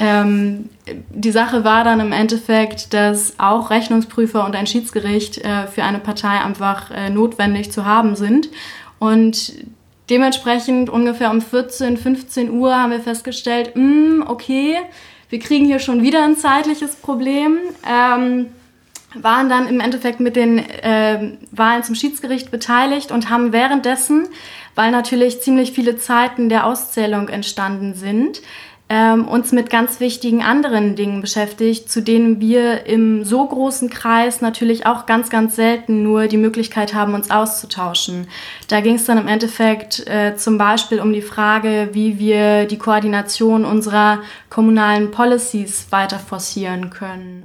Ähm, 0.00 0.70
die 1.10 1.30
Sache 1.30 1.62
war 1.62 1.84
dann 1.84 2.00
im 2.00 2.10
Endeffekt, 2.10 2.94
dass 2.94 3.38
auch 3.38 3.68
Rechnungsprüfer 3.68 4.46
und 4.46 4.56
ein 4.56 4.66
Schiedsgericht 4.66 5.44
äh, 5.44 5.66
für 5.66 5.84
eine 5.84 5.98
Partei 5.98 6.40
einfach 6.40 6.90
äh, 6.90 7.10
notwendig 7.10 7.70
zu 7.70 7.84
haben 7.84 8.16
sind. 8.16 8.48
Und 8.98 9.52
dementsprechend 10.08 10.88
ungefähr 10.88 11.30
um 11.32 11.42
14, 11.42 11.98
15 11.98 12.50
Uhr 12.50 12.74
haben 12.74 12.92
wir 12.92 13.00
festgestellt, 13.00 13.76
mh, 13.76 13.82
hm, 13.82 14.24
okay, 14.26 14.78
wir 15.28 15.38
kriegen 15.38 15.66
hier 15.66 15.80
schon 15.80 16.00
wieder 16.00 16.24
ein 16.24 16.38
zeitliches 16.38 16.96
Problem. 16.96 17.58
Ähm, 17.86 18.46
waren 19.14 19.48
dann 19.48 19.66
im 19.68 19.80
Endeffekt 19.80 20.20
mit 20.20 20.36
den 20.36 20.58
äh, 20.58 21.32
Wahlen 21.50 21.82
zum 21.82 21.94
Schiedsgericht 21.94 22.50
beteiligt 22.50 23.12
und 23.12 23.30
haben 23.30 23.52
währenddessen, 23.52 24.28
weil 24.74 24.90
natürlich 24.90 25.40
ziemlich 25.40 25.72
viele 25.72 25.96
Zeiten 25.96 26.48
der 26.48 26.66
Auszählung 26.66 27.28
entstanden 27.28 27.94
sind, 27.94 28.42
ähm, 28.88 29.26
uns 29.26 29.50
mit 29.50 29.68
ganz 29.68 29.98
wichtigen 29.98 30.44
anderen 30.44 30.94
Dingen 30.94 31.20
beschäftigt, 31.20 31.90
zu 31.90 32.02
denen 32.02 32.40
wir 32.40 32.86
im 32.86 33.24
so 33.24 33.44
großen 33.44 33.90
Kreis 33.90 34.40
natürlich 34.40 34.86
auch 34.86 35.06
ganz, 35.06 35.28
ganz 35.28 35.56
selten 35.56 36.04
nur 36.04 36.28
die 36.28 36.36
Möglichkeit 36.36 36.94
haben, 36.94 37.14
uns 37.14 37.30
auszutauschen. 37.30 38.28
Da 38.68 38.80
ging 38.80 38.94
es 38.94 39.04
dann 39.04 39.18
im 39.18 39.26
Endeffekt 39.26 40.06
äh, 40.06 40.36
zum 40.36 40.56
Beispiel 40.56 41.00
um 41.00 41.12
die 41.12 41.22
Frage, 41.22 41.88
wie 41.92 42.20
wir 42.20 42.66
die 42.66 42.78
Koordination 42.78 43.64
unserer 43.64 44.20
kommunalen 44.50 45.10
Policies 45.10 45.88
weiter 45.90 46.20
forcieren 46.20 46.90
können. 46.90 47.44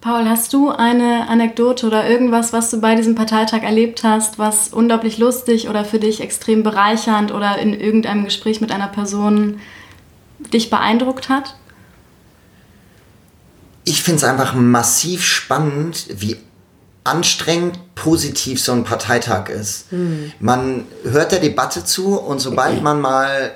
Paul, 0.00 0.26
hast 0.26 0.54
du 0.54 0.70
eine 0.70 1.28
Anekdote 1.28 1.86
oder 1.86 2.08
irgendwas, 2.08 2.54
was 2.54 2.70
du 2.70 2.80
bei 2.80 2.94
diesem 2.94 3.14
Parteitag 3.14 3.62
erlebt 3.62 4.02
hast, 4.02 4.38
was 4.38 4.68
unglaublich 4.68 5.18
lustig 5.18 5.68
oder 5.68 5.84
für 5.84 5.98
dich 5.98 6.22
extrem 6.22 6.62
bereichernd 6.62 7.32
oder 7.32 7.58
in 7.58 7.78
irgendeinem 7.78 8.24
Gespräch 8.24 8.62
mit 8.62 8.72
einer 8.72 8.88
Person 8.88 9.60
dich 10.54 10.70
beeindruckt 10.70 11.28
hat? 11.28 11.54
Ich 13.84 14.02
finde 14.02 14.18
es 14.18 14.24
einfach 14.24 14.54
massiv 14.54 15.22
spannend, 15.22 16.06
wie 16.08 16.38
anstrengend 17.04 17.94
positiv 17.94 18.62
so 18.62 18.72
ein 18.72 18.84
Parteitag 18.84 19.50
ist. 19.50 19.90
Hm. 19.90 20.32
Man 20.40 20.86
hört 21.04 21.32
der 21.32 21.40
Debatte 21.40 21.84
zu 21.84 22.18
und 22.18 22.38
sobald 22.38 22.82
man 22.82 23.02
mal 23.02 23.52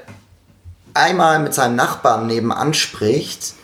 einmal 0.92 1.38
mit 1.38 1.54
seinem 1.54 1.76
Nachbarn 1.76 2.26
nebenan 2.26 2.74
spricht, 2.74 3.54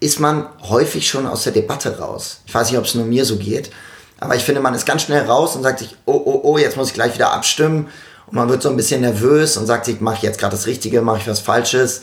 ist 0.00 0.18
man 0.18 0.46
häufig 0.62 1.08
schon 1.08 1.26
aus 1.26 1.44
der 1.44 1.52
Debatte 1.52 1.98
raus. 1.98 2.40
Ich 2.46 2.54
weiß 2.54 2.70
nicht, 2.70 2.78
ob 2.78 2.86
es 2.86 2.94
nur 2.94 3.04
mir 3.04 3.24
so 3.24 3.36
geht, 3.36 3.70
aber 4.18 4.34
ich 4.34 4.42
finde, 4.42 4.60
man 4.60 4.74
ist 4.74 4.86
ganz 4.86 5.02
schnell 5.02 5.24
raus 5.26 5.56
und 5.56 5.62
sagt 5.62 5.78
sich, 5.78 5.96
oh, 6.06 6.20
oh, 6.24 6.40
oh, 6.42 6.58
jetzt 6.58 6.76
muss 6.76 6.88
ich 6.88 6.94
gleich 6.94 7.14
wieder 7.14 7.32
abstimmen. 7.32 7.88
Und 8.26 8.34
man 8.34 8.48
wird 8.48 8.62
so 8.62 8.70
ein 8.70 8.76
bisschen 8.76 9.00
nervös 9.00 9.56
und 9.56 9.66
sagt 9.66 9.86
sich, 9.86 10.00
mache 10.00 10.16
ich 10.16 10.22
jetzt 10.22 10.38
gerade 10.38 10.54
das 10.54 10.66
Richtige, 10.66 11.02
mache 11.02 11.18
ich 11.18 11.28
was 11.28 11.40
Falsches 11.40 12.02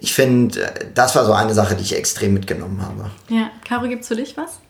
ich 0.00 0.14
finde, 0.14 0.72
das 0.94 1.14
war 1.16 1.24
so 1.24 1.32
eine 1.32 1.54
Sache, 1.54 1.74
die 1.74 1.82
ich 1.82 1.96
extrem 1.96 2.34
mitgenommen 2.34 2.80
habe. 2.82 3.10
Ja, 3.28 3.50
Caro, 3.66 3.88
gibt 3.88 4.02
es 4.02 4.08
für 4.08 4.16
dich 4.16 4.36
was? 4.36 4.60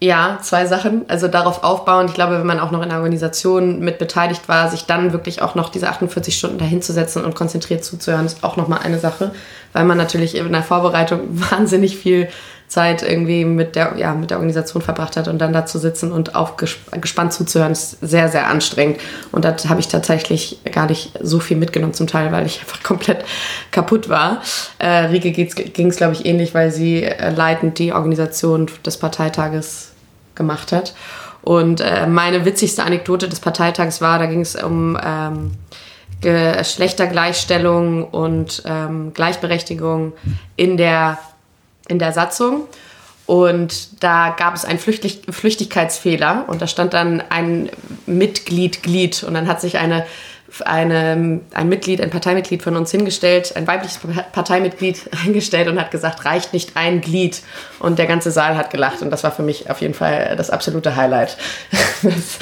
Ja, 0.00 0.38
zwei 0.42 0.66
Sachen. 0.66 1.04
Also 1.08 1.26
darauf 1.26 1.64
aufbauen. 1.64 2.06
Ich 2.06 2.14
glaube, 2.14 2.38
wenn 2.38 2.46
man 2.46 2.60
auch 2.60 2.70
noch 2.70 2.82
in 2.82 2.88
der 2.88 2.98
Organisation 2.98 3.80
mit 3.80 3.98
beteiligt 3.98 4.48
war, 4.48 4.70
sich 4.70 4.84
dann 4.86 5.12
wirklich 5.12 5.42
auch 5.42 5.56
noch 5.56 5.70
diese 5.70 5.88
48 5.88 6.36
Stunden 6.36 6.58
dahinzusetzen 6.58 7.24
und 7.24 7.34
konzentriert 7.34 7.84
zuzuhören, 7.84 8.26
ist 8.26 8.44
auch 8.44 8.56
nochmal 8.56 8.80
eine 8.84 9.00
Sache, 9.00 9.32
weil 9.72 9.84
man 9.84 9.98
natürlich 9.98 10.36
in 10.36 10.52
der 10.52 10.62
Vorbereitung 10.62 11.20
wahnsinnig 11.50 11.96
viel 11.96 12.28
Zeit 12.68 13.02
irgendwie 13.02 13.46
mit 13.46 13.76
der, 13.76 13.94
ja, 13.96 14.14
mit 14.14 14.30
der 14.30 14.36
Organisation 14.36 14.82
verbracht 14.82 15.16
hat 15.16 15.26
und 15.26 15.38
dann 15.38 15.52
da 15.54 15.64
zu 15.64 15.78
sitzen 15.78 16.12
und 16.12 16.34
auch 16.34 16.56
gespannt 16.56 17.32
zuzuhören, 17.32 17.72
ist 17.72 17.98
sehr, 18.02 18.28
sehr 18.28 18.46
anstrengend. 18.46 19.00
Und 19.32 19.44
da 19.44 19.56
habe 19.68 19.80
ich 19.80 19.88
tatsächlich 19.88 20.60
gar 20.70 20.86
nicht 20.86 21.12
so 21.20 21.40
viel 21.40 21.56
mitgenommen 21.56 21.94
zum 21.94 22.06
Teil, 22.06 22.30
weil 22.30 22.46
ich 22.46 22.60
einfach 22.60 22.82
komplett 22.82 23.24
kaputt 23.70 24.08
war. 24.08 24.42
Äh, 24.78 25.06
Rike 25.06 25.32
ging 25.32 25.88
es, 25.88 25.96
glaube 25.96 26.12
ich, 26.12 26.26
ähnlich, 26.26 26.54
weil 26.54 26.70
sie 26.70 27.02
äh, 27.02 27.30
leitend 27.30 27.78
die 27.78 27.92
Organisation 27.92 28.66
des 28.84 28.98
Parteitages 28.98 29.92
gemacht 30.34 30.70
hat. 30.70 30.94
Und 31.42 31.80
äh, 31.80 32.06
meine 32.06 32.44
witzigste 32.44 32.84
Anekdote 32.84 33.28
des 33.28 33.40
Parteitages 33.40 34.02
war, 34.02 34.18
da 34.18 34.26
ging 34.26 34.42
es 34.42 34.54
um 34.56 34.98
ähm, 35.02 35.52
Geschlechtergleichstellung 36.20 38.04
und 38.04 38.62
ähm, 38.66 39.12
Gleichberechtigung 39.14 40.12
in 40.56 40.76
der 40.76 41.18
in 41.88 41.98
der 41.98 42.12
Satzung. 42.12 42.68
Und 43.28 44.02
da 44.02 44.34
gab 44.38 44.54
es 44.54 44.64
einen 44.64 44.78
Flüchtig 44.78 45.20
Flüchtigkeitsfehler 45.28 46.44
und 46.46 46.62
da 46.62 46.66
stand 46.66 46.94
dann 46.94 47.22
ein 47.28 47.68
Mitglied, 48.06 48.82
Glied. 48.82 49.22
Und 49.22 49.34
dann 49.34 49.46
hat 49.46 49.60
sich 49.60 49.76
eine, 49.76 50.06
eine, 50.64 51.40
ein 51.52 51.68
Mitglied, 51.68 52.00
ein 52.00 52.08
Parteimitglied 52.08 52.62
von 52.62 52.74
uns 52.74 52.90
hingestellt, 52.90 53.54
ein 53.54 53.66
weibliches 53.66 54.00
Parteimitglied 54.32 55.10
eingestellt 55.26 55.68
und 55.68 55.78
hat 55.78 55.90
gesagt, 55.90 56.24
reicht 56.24 56.54
nicht 56.54 56.70
ein 56.76 57.02
Glied. 57.02 57.42
Und 57.80 57.98
der 57.98 58.06
ganze 58.06 58.30
Saal 58.30 58.56
hat 58.56 58.70
gelacht. 58.70 59.02
Und 59.02 59.10
das 59.10 59.24
war 59.24 59.30
für 59.30 59.42
mich 59.42 59.68
auf 59.68 59.82
jeden 59.82 59.92
Fall 59.92 60.34
das 60.38 60.48
absolute 60.48 60.96
Highlight. 60.96 61.36
das, 62.02 62.38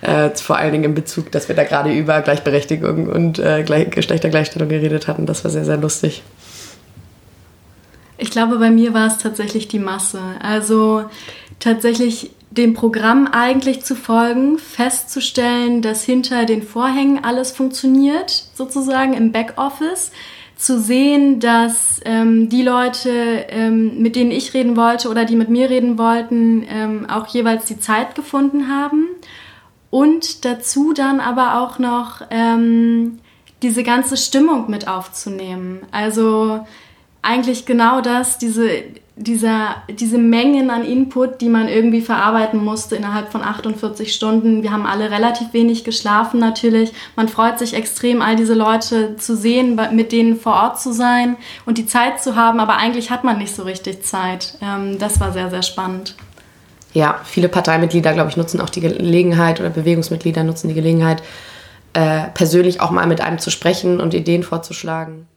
äh, 0.00 0.30
vor 0.36 0.56
allen 0.56 0.72
Dingen 0.72 0.84
in 0.84 0.94
Bezug, 0.94 1.30
dass 1.32 1.48
wir 1.48 1.54
da 1.54 1.64
gerade 1.64 1.92
über 1.92 2.22
Gleichberechtigung 2.22 3.08
und 3.08 3.38
äh, 3.38 3.62
Geschlechtergleichstellung 3.62 4.70
geredet 4.70 5.06
hatten. 5.06 5.26
Das 5.26 5.44
war 5.44 5.50
sehr, 5.50 5.66
sehr 5.66 5.76
lustig. 5.76 6.22
Ich 8.20 8.30
glaube, 8.30 8.58
bei 8.58 8.70
mir 8.70 8.92
war 8.92 9.06
es 9.06 9.18
tatsächlich 9.18 9.66
die 9.68 9.78
Masse. 9.78 10.20
Also 10.42 11.04
tatsächlich 11.58 12.30
dem 12.50 12.74
Programm 12.74 13.26
eigentlich 13.26 13.82
zu 13.82 13.94
folgen, 13.96 14.58
festzustellen, 14.58 15.82
dass 15.82 16.04
hinter 16.04 16.44
den 16.44 16.62
Vorhängen 16.62 17.24
alles 17.24 17.52
funktioniert, 17.52 18.44
sozusagen 18.54 19.14
im 19.14 19.32
Backoffice, 19.32 20.10
zu 20.56 20.78
sehen, 20.78 21.40
dass 21.40 22.00
ähm, 22.04 22.50
die 22.50 22.62
Leute, 22.62 23.10
ähm, 23.48 24.02
mit 24.02 24.14
denen 24.14 24.30
ich 24.30 24.52
reden 24.52 24.76
wollte 24.76 25.08
oder 25.08 25.24
die 25.24 25.36
mit 25.36 25.48
mir 25.48 25.70
reden 25.70 25.96
wollten, 25.96 26.66
ähm, 26.68 27.08
auch 27.08 27.26
jeweils 27.28 27.64
die 27.64 27.80
Zeit 27.80 28.14
gefunden 28.14 28.68
haben 28.68 29.08
und 29.88 30.44
dazu 30.44 30.92
dann 30.92 31.20
aber 31.20 31.62
auch 31.62 31.78
noch 31.78 32.20
ähm, 32.30 33.20
diese 33.62 33.82
ganze 33.82 34.18
Stimmung 34.18 34.68
mit 34.70 34.86
aufzunehmen. 34.86 35.80
Also 35.92 36.66
eigentlich 37.22 37.66
genau 37.66 38.00
das, 38.00 38.38
diese, 38.38 38.68
dieser, 39.16 39.76
diese 39.90 40.16
Mengen 40.16 40.70
an 40.70 40.84
Input, 40.84 41.40
die 41.40 41.50
man 41.50 41.68
irgendwie 41.68 42.00
verarbeiten 42.00 42.64
musste 42.64 42.96
innerhalb 42.96 43.30
von 43.30 43.42
48 43.42 44.14
Stunden. 44.14 44.62
Wir 44.62 44.72
haben 44.72 44.86
alle 44.86 45.10
relativ 45.10 45.52
wenig 45.52 45.84
geschlafen 45.84 46.40
natürlich. 46.40 46.92
Man 47.16 47.28
freut 47.28 47.58
sich 47.58 47.74
extrem, 47.74 48.22
all 48.22 48.36
diese 48.36 48.54
Leute 48.54 49.16
zu 49.16 49.36
sehen, 49.36 49.78
mit 49.92 50.12
denen 50.12 50.36
vor 50.36 50.54
Ort 50.54 50.80
zu 50.80 50.92
sein 50.92 51.36
und 51.66 51.76
die 51.76 51.86
Zeit 51.86 52.22
zu 52.22 52.36
haben, 52.36 52.60
aber 52.60 52.76
eigentlich 52.76 53.10
hat 53.10 53.24
man 53.24 53.38
nicht 53.38 53.54
so 53.54 53.64
richtig 53.64 54.04
Zeit. 54.04 54.56
Ähm, 54.62 54.98
das 54.98 55.20
war 55.20 55.32
sehr, 55.32 55.50
sehr 55.50 55.62
spannend. 55.62 56.16
Ja, 56.92 57.20
viele 57.24 57.48
Parteimitglieder, 57.48 58.14
glaube 58.14 58.30
ich, 58.30 58.36
nutzen 58.36 58.60
auch 58.60 58.70
die 58.70 58.80
Gelegenheit 58.80 59.60
oder 59.60 59.70
Bewegungsmitglieder 59.70 60.42
nutzen 60.42 60.68
die 60.68 60.74
Gelegenheit, 60.74 61.22
äh, 61.92 62.22
persönlich 62.34 62.80
auch 62.80 62.90
mal 62.90 63.06
mit 63.06 63.20
einem 63.20 63.38
zu 63.38 63.50
sprechen 63.50 64.00
und 64.00 64.14
Ideen 64.14 64.42
vorzuschlagen. 64.42 65.28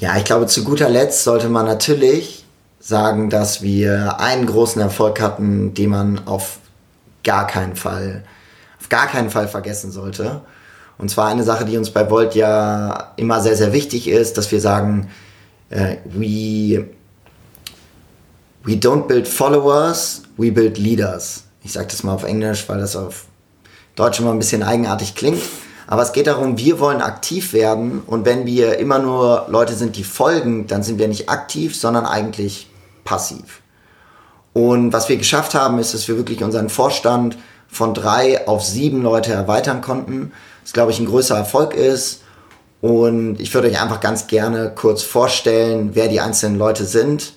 Ja, 0.00 0.16
ich 0.16 0.24
glaube, 0.24 0.46
zu 0.46 0.64
guter 0.64 0.88
Letzt 0.88 1.24
sollte 1.24 1.50
man 1.50 1.66
natürlich 1.66 2.46
sagen, 2.80 3.28
dass 3.28 3.60
wir 3.60 4.18
einen 4.18 4.46
großen 4.46 4.80
Erfolg 4.80 5.20
hatten, 5.20 5.74
den 5.74 5.90
man 5.90 6.26
auf 6.26 6.58
gar 7.22 7.46
keinen 7.46 7.76
Fall, 7.76 8.24
auf 8.80 8.88
gar 8.88 9.06
keinen 9.08 9.28
Fall 9.28 9.46
vergessen 9.46 9.92
sollte. 9.92 10.40
Und 10.96 11.10
zwar 11.10 11.28
eine 11.28 11.44
Sache, 11.44 11.66
die 11.66 11.76
uns 11.76 11.90
bei 11.90 12.08
Volt 12.10 12.34
ja 12.34 13.12
immer 13.16 13.42
sehr, 13.42 13.56
sehr 13.56 13.74
wichtig 13.74 14.08
ist, 14.08 14.38
dass 14.38 14.50
wir 14.50 14.62
sagen, 14.62 15.10
äh, 15.68 15.96
we, 16.06 16.86
we 18.64 18.72
don't 18.72 19.06
build 19.06 19.28
followers, 19.28 20.22
we 20.38 20.50
build 20.50 20.78
leaders. 20.78 21.44
Ich 21.62 21.72
sage 21.72 21.88
das 21.88 22.02
mal 22.04 22.14
auf 22.14 22.24
Englisch, 22.24 22.66
weil 22.70 22.78
das 22.78 22.96
auf 22.96 23.26
Deutsch 23.96 24.18
immer 24.18 24.32
ein 24.32 24.38
bisschen 24.38 24.62
eigenartig 24.62 25.14
klingt. 25.14 25.42
Aber 25.90 26.02
es 26.02 26.12
geht 26.12 26.28
darum, 26.28 26.56
wir 26.56 26.78
wollen 26.78 27.02
aktiv 27.02 27.52
werden 27.52 28.00
und 28.06 28.24
wenn 28.24 28.46
wir 28.46 28.78
immer 28.78 29.00
nur 29.00 29.46
Leute 29.48 29.74
sind, 29.74 29.96
die 29.96 30.04
folgen, 30.04 30.68
dann 30.68 30.84
sind 30.84 31.00
wir 31.00 31.08
nicht 31.08 31.28
aktiv, 31.28 31.76
sondern 31.76 32.06
eigentlich 32.06 32.70
passiv. 33.02 33.60
Und 34.52 34.92
was 34.92 35.08
wir 35.08 35.16
geschafft 35.16 35.52
haben, 35.54 35.80
ist, 35.80 35.92
dass 35.92 36.06
wir 36.06 36.16
wirklich 36.16 36.44
unseren 36.44 36.68
Vorstand 36.68 37.36
von 37.66 37.92
drei 37.92 38.46
auf 38.46 38.64
sieben 38.64 39.02
Leute 39.02 39.32
erweitern 39.32 39.80
konnten. 39.80 40.30
Das, 40.62 40.72
glaube 40.72 40.92
ich, 40.92 41.00
ein 41.00 41.06
größer 41.06 41.36
Erfolg 41.36 41.74
ist. 41.74 42.22
Und 42.80 43.40
ich 43.40 43.52
würde 43.52 43.66
euch 43.66 43.82
einfach 43.82 43.98
ganz 43.98 44.28
gerne 44.28 44.72
kurz 44.72 45.02
vorstellen, 45.02 45.90
wer 45.94 46.06
die 46.06 46.20
einzelnen 46.20 46.56
Leute 46.56 46.84
sind. 46.84 47.32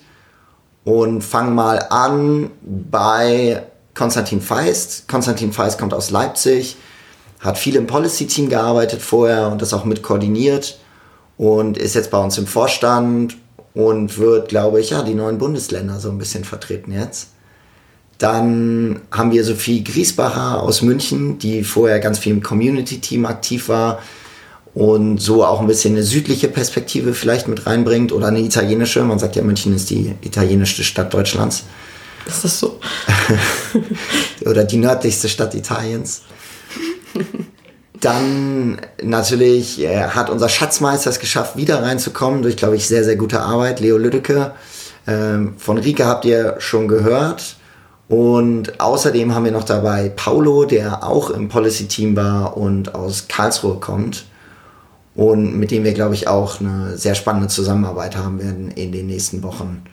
Und 0.84 1.22
fangen 1.22 1.56
mal 1.56 1.86
an 1.90 2.52
bei 2.62 3.64
Konstantin 3.94 4.40
Feist. 4.40 5.08
Konstantin 5.08 5.52
Feist 5.52 5.76
kommt 5.76 5.92
aus 5.92 6.12
Leipzig 6.12 6.76
hat 7.44 7.58
viel 7.58 7.76
im 7.76 7.86
Policy-Team 7.86 8.48
gearbeitet 8.48 9.02
vorher 9.02 9.48
und 9.48 9.60
das 9.60 9.74
auch 9.74 9.84
mit 9.84 10.02
koordiniert 10.02 10.78
und 11.36 11.76
ist 11.76 11.94
jetzt 11.94 12.10
bei 12.10 12.18
uns 12.18 12.38
im 12.38 12.46
Vorstand 12.46 13.36
und 13.74 14.18
wird, 14.18 14.48
glaube 14.48 14.80
ich, 14.80 14.90
ja, 14.90 15.02
die 15.02 15.14
neuen 15.14 15.36
Bundesländer 15.36 16.00
so 16.00 16.10
ein 16.10 16.16
bisschen 16.16 16.44
vertreten 16.44 16.90
jetzt. 16.90 17.28
Dann 18.18 19.02
haben 19.10 19.32
wir 19.32 19.44
Sophie 19.44 19.84
Griesbacher 19.84 20.62
aus 20.62 20.80
München, 20.80 21.38
die 21.38 21.64
vorher 21.64 22.00
ganz 22.00 22.18
viel 22.18 22.32
im 22.32 22.42
Community-Team 22.42 23.26
aktiv 23.26 23.68
war 23.68 24.00
und 24.72 25.18
so 25.18 25.44
auch 25.44 25.60
ein 25.60 25.66
bisschen 25.66 25.94
eine 25.94 26.02
südliche 26.02 26.48
Perspektive 26.48 27.12
vielleicht 27.12 27.46
mit 27.46 27.66
reinbringt 27.66 28.10
oder 28.12 28.28
eine 28.28 28.40
italienische. 28.40 29.02
Man 29.02 29.18
sagt 29.18 29.36
ja, 29.36 29.42
München 29.42 29.74
ist 29.74 29.90
die 29.90 30.14
italienischste 30.22 30.82
Stadt 30.82 31.12
Deutschlands. 31.12 31.64
Ist 32.26 32.44
das 32.44 32.58
so? 32.58 32.80
oder 34.46 34.64
die 34.64 34.78
nördlichste 34.78 35.28
Stadt 35.28 35.54
Italiens. 35.54 36.22
Dann 38.00 38.80
natürlich 39.02 39.80
äh, 39.82 40.08
hat 40.08 40.28
unser 40.28 40.48
Schatzmeister 40.48 41.10
es 41.10 41.20
geschafft, 41.20 41.56
wieder 41.56 41.82
reinzukommen 41.82 42.42
durch, 42.42 42.56
glaube 42.56 42.76
ich, 42.76 42.86
sehr, 42.86 43.04
sehr 43.04 43.16
gute 43.16 43.40
Arbeit. 43.40 43.80
Leo 43.80 43.96
Lüdecke. 43.96 44.52
Ähm, 45.06 45.54
von 45.58 45.78
Rike 45.78 46.04
habt 46.04 46.24
ihr 46.24 46.56
schon 46.58 46.88
gehört. 46.88 47.56
Und 48.08 48.80
außerdem 48.80 49.34
haben 49.34 49.44
wir 49.44 49.52
noch 49.52 49.64
dabei 49.64 50.10
Paulo, 50.14 50.66
der 50.66 51.04
auch 51.04 51.30
im 51.30 51.48
Policy-Team 51.48 52.16
war 52.16 52.56
und 52.56 52.94
aus 52.94 53.28
Karlsruhe 53.28 53.76
kommt. 53.76 54.26
Und 55.14 55.56
mit 55.56 55.70
dem 55.70 55.84
wir, 55.84 55.94
glaube 55.94 56.14
ich, 56.14 56.28
auch 56.28 56.60
eine 56.60 56.98
sehr 56.98 57.14
spannende 57.14 57.48
Zusammenarbeit 57.48 58.16
haben 58.16 58.38
werden 58.42 58.70
in 58.72 58.92
den 58.92 59.06
nächsten 59.06 59.42
Wochen. 59.42 59.84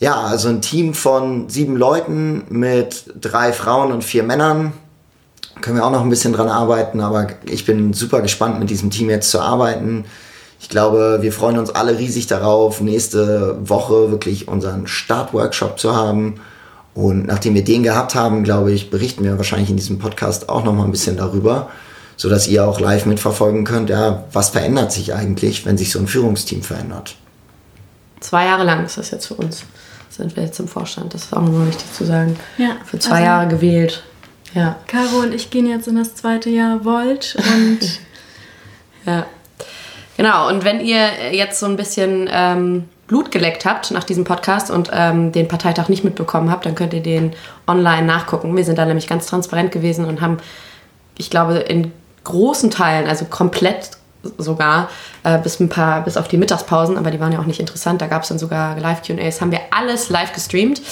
Ja, 0.00 0.22
also 0.22 0.48
ein 0.48 0.62
Team 0.62 0.94
von 0.94 1.48
sieben 1.48 1.76
Leuten 1.76 2.44
mit 2.48 3.12
drei 3.20 3.52
Frauen 3.52 3.92
und 3.92 4.02
vier 4.02 4.22
Männern 4.22 4.72
können 5.60 5.76
wir 5.76 5.84
auch 5.84 5.90
noch 5.90 6.02
ein 6.02 6.10
bisschen 6.10 6.32
dran 6.32 6.48
arbeiten, 6.48 7.00
aber 7.00 7.28
ich 7.46 7.64
bin 7.64 7.92
super 7.92 8.20
gespannt, 8.20 8.58
mit 8.58 8.70
diesem 8.70 8.90
Team 8.90 9.10
jetzt 9.10 9.30
zu 9.30 9.40
arbeiten. 9.40 10.04
Ich 10.60 10.68
glaube, 10.68 11.18
wir 11.20 11.32
freuen 11.32 11.58
uns 11.58 11.70
alle 11.70 11.98
riesig 11.98 12.26
darauf, 12.26 12.80
nächste 12.80 13.56
Woche 13.68 14.10
wirklich 14.10 14.48
unseren 14.48 14.86
Startworkshop 14.86 15.78
zu 15.78 15.94
haben. 15.94 16.40
Und 16.94 17.26
nachdem 17.26 17.54
wir 17.54 17.62
den 17.62 17.84
gehabt 17.84 18.16
haben, 18.16 18.42
glaube 18.42 18.72
ich, 18.72 18.90
berichten 18.90 19.22
wir 19.22 19.36
wahrscheinlich 19.36 19.70
in 19.70 19.76
diesem 19.76 20.00
Podcast 20.00 20.48
auch 20.48 20.64
noch 20.64 20.72
mal 20.72 20.84
ein 20.84 20.90
bisschen 20.90 21.16
darüber, 21.16 21.70
sodass 22.16 22.48
ihr 22.48 22.66
auch 22.66 22.80
live 22.80 23.06
mitverfolgen 23.06 23.64
könnt, 23.64 23.88
ja, 23.88 24.24
was 24.32 24.48
verändert 24.48 24.90
sich 24.90 25.14
eigentlich, 25.14 25.64
wenn 25.64 25.78
sich 25.78 25.92
so 25.92 26.00
ein 26.00 26.08
Führungsteam 26.08 26.62
verändert. 26.62 27.14
Zwei 28.18 28.46
Jahre 28.46 28.64
lang 28.64 28.84
ist 28.84 28.98
das 28.98 29.12
jetzt 29.12 29.26
für 29.26 29.34
uns. 29.34 29.62
Sind 30.10 30.34
wir 30.34 30.42
jetzt 30.42 30.58
im 30.58 30.66
Vorstand, 30.66 31.14
das 31.14 31.24
ist 31.24 31.32
auch 31.32 31.42
nochmal 31.42 31.68
wichtig 31.68 31.92
zu 31.92 32.04
sagen. 32.04 32.36
Ja, 32.56 32.78
für 32.84 32.98
zwei 32.98 33.16
also 33.16 33.24
Jahre 33.24 33.48
gewählt. 33.48 34.02
Ja. 34.54 34.76
Caro 34.86 35.20
und 35.20 35.34
ich 35.34 35.50
gehen 35.50 35.66
jetzt 35.66 35.88
in 35.88 35.96
das 35.96 36.14
zweite 36.14 36.50
Jahr 36.50 36.84
Volt 36.84 37.36
und. 37.36 37.80
ja. 39.06 39.26
Genau, 40.16 40.48
und 40.48 40.64
wenn 40.64 40.80
ihr 40.80 41.32
jetzt 41.32 41.60
so 41.60 41.66
ein 41.66 41.76
bisschen 41.76 42.28
ähm, 42.32 42.88
Blut 43.06 43.30
geleckt 43.30 43.64
habt 43.64 43.90
nach 43.92 44.04
diesem 44.04 44.24
Podcast 44.24 44.70
und 44.70 44.90
ähm, 44.92 45.30
den 45.32 45.46
Parteitag 45.46 45.88
nicht 45.88 46.02
mitbekommen 46.02 46.50
habt, 46.50 46.66
dann 46.66 46.74
könnt 46.74 46.92
ihr 46.92 47.02
den 47.02 47.32
online 47.66 48.06
nachgucken. 48.06 48.56
Wir 48.56 48.64
sind 48.64 48.78
da 48.78 48.84
nämlich 48.84 49.06
ganz 49.06 49.26
transparent 49.26 49.70
gewesen 49.70 50.04
und 50.04 50.20
haben, 50.20 50.38
ich 51.16 51.30
glaube, 51.30 51.58
in 51.58 51.92
großen 52.24 52.70
Teilen, 52.70 53.08
also 53.08 53.26
komplett 53.26 53.92
sogar, 54.36 54.90
äh, 55.22 55.38
bis 55.38 55.60
ein 55.60 55.68
paar, 55.68 56.02
bis 56.02 56.16
auf 56.16 56.28
die 56.28 56.36
Mittagspausen, 56.36 56.98
aber 56.98 57.10
die 57.10 57.20
waren 57.20 57.32
ja 57.32 57.38
auch 57.38 57.46
nicht 57.46 57.60
interessant, 57.60 58.02
da 58.02 58.08
gab 58.08 58.22
es 58.22 58.28
dann 58.28 58.38
sogar 58.38 58.78
Live-QAs, 58.78 59.40
haben 59.40 59.52
wir 59.52 59.60
alles 59.70 60.10
live 60.10 60.32
gestreamt 60.32 60.82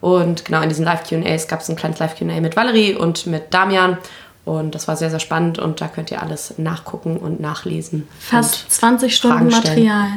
und 0.00 0.44
genau 0.44 0.62
in 0.62 0.68
diesen 0.68 0.84
Live-QAs 0.84 1.48
gab 1.48 1.60
es 1.60 1.68
ein 1.68 1.76
kleines 1.76 1.98
Live-QA 1.98 2.40
mit 2.40 2.56
Valerie 2.56 2.94
und 2.94 3.26
mit 3.26 3.52
Damian. 3.52 3.98
Und 4.46 4.74
das 4.74 4.88
war 4.88 4.96
sehr, 4.96 5.10
sehr 5.10 5.20
spannend 5.20 5.58
und 5.58 5.80
da 5.80 5.88
könnt 5.88 6.10
ihr 6.10 6.22
alles 6.22 6.54
nachgucken 6.56 7.18
und 7.18 7.40
nachlesen. 7.40 8.08
Fast 8.18 8.72
20 8.72 9.14
Stunden 9.14 9.48
Material. 9.48 10.08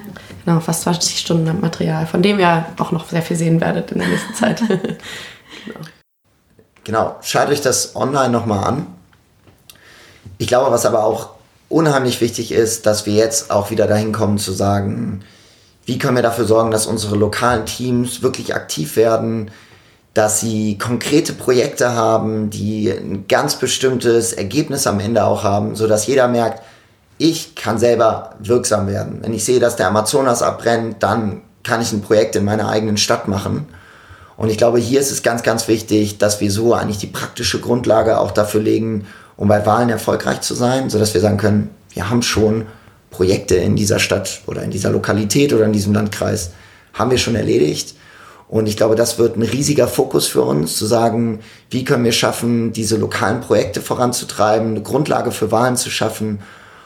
Genau, 0.45 0.59
fast 0.61 0.83
20 0.83 1.19
Stunden 1.19 1.59
Material, 1.59 2.07
von 2.07 2.23
dem 2.23 2.39
ihr 2.39 2.65
auch 2.79 2.91
noch 2.91 3.07
sehr 3.09 3.21
viel 3.21 3.35
sehen 3.35 3.59
werdet 3.59 3.91
in 3.91 3.99
der 3.99 4.07
nächsten 4.07 4.33
Zeit. 4.33 4.61
genau. 5.65 5.79
genau, 6.85 7.15
schaut 7.21 7.49
euch 7.49 7.61
das 7.61 7.97
online 7.97 8.29
nochmal 8.29 8.63
an. 8.63 8.87
Ich 10.37 10.47
glaube, 10.47 10.71
was 10.71 10.85
aber 10.85 11.03
auch 11.03 11.31
unheimlich 11.67 12.21
wichtig 12.21 12.53
ist, 12.53 12.85
dass 12.85 13.05
wir 13.05 13.13
jetzt 13.13 13.51
auch 13.51 13.71
wieder 13.71 13.87
dahin 13.87 14.13
kommen 14.13 14.37
zu 14.37 14.53
sagen, 14.53 15.23
wie 15.85 15.97
können 15.97 16.15
wir 16.15 16.23
dafür 16.23 16.45
sorgen, 16.45 16.71
dass 16.71 16.87
unsere 16.87 17.17
lokalen 17.17 17.65
Teams 17.65 18.21
wirklich 18.21 18.55
aktiv 18.55 18.95
werden, 18.95 19.51
dass 20.13 20.39
sie 20.39 20.77
konkrete 20.77 21.33
Projekte 21.33 21.93
haben, 21.93 22.49
die 22.49 22.89
ein 22.89 23.25
ganz 23.27 23.55
bestimmtes 23.55 24.33
Ergebnis 24.33 24.85
am 24.85 24.99
Ende 24.99 25.25
auch 25.25 25.43
haben, 25.43 25.75
so 25.75 25.87
dass 25.87 26.05
jeder 26.05 26.27
merkt, 26.27 26.61
ich 27.17 27.55
kann 27.55 27.79
selber 27.79 28.35
wirksam 28.39 28.87
werden. 28.87 29.19
Wenn 29.21 29.33
ich 29.33 29.43
sehe, 29.43 29.59
dass 29.59 29.75
der 29.75 29.87
Amazonas 29.87 30.41
abbrennt, 30.41 31.01
dann 31.01 31.41
kann 31.63 31.81
ich 31.81 31.91
ein 31.93 32.01
Projekt 32.01 32.35
in 32.35 32.45
meiner 32.45 32.69
eigenen 32.69 32.97
Stadt 32.97 33.27
machen. 33.27 33.67
Und 34.35 34.49
ich 34.49 34.57
glaube, 34.57 34.79
hier 34.79 34.99
ist 34.99 35.11
es 35.11 35.23
ganz, 35.23 35.43
ganz 35.43 35.67
wichtig, 35.67 36.17
dass 36.17 36.41
wir 36.41 36.51
so 36.51 36.73
eigentlich 36.73 36.97
die 36.97 37.07
praktische 37.07 37.59
Grundlage 37.59 38.19
auch 38.19 38.31
dafür 38.31 38.61
legen, 38.61 39.07
um 39.37 39.47
bei 39.47 39.65
Wahlen 39.65 39.89
erfolgreich 39.89 40.41
zu 40.41 40.53
sein, 40.53 40.89
so 40.89 40.99
dass 40.99 41.13
wir 41.13 41.21
sagen 41.21 41.37
können, 41.37 41.69
wir 41.91 42.09
haben 42.09 42.21
schon 42.21 42.65
Projekte 43.09 43.55
in 43.55 43.75
dieser 43.75 43.99
Stadt 43.99 44.41
oder 44.47 44.63
in 44.63 44.71
dieser 44.71 44.89
Lokalität 44.89 45.53
oder 45.53 45.65
in 45.65 45.73
diesem 45.73 45.93
Landkreis 45.93 46.51
haben 46.93 47.11
wir 47.11 47.17
schon 47.17 47.35
erledigt. 47.35 47.95
Und 48.53 48.67
ich 48.67 48.77
glaube, 48.77 48.93
das 48.93 49.17
wird 49.17 49.35
ein 49.35 49.41
riesiger 49.41 49.87
Fokus 49.87 50.27
für 50.27 50.43
uns, 50.43 50.77
zu 50.77 50.85
sagen, 50.85 51.39
wie 51.71 51.83
können 51.83 52.03
wir 52.03 52.11
schaffen, 52.11 52.71
diese 52.71 52.97
lokalen 52.97 53.41
Projekte 53.41 53.81
voranzutreiben, 53.81 54.67
eine 54.67 54.83
Grundlage 54.83 55.31
für 55.31 55.51
Wahlen 55.51 55.75
zu 55.75 55.89
schaffen 55.89 56.37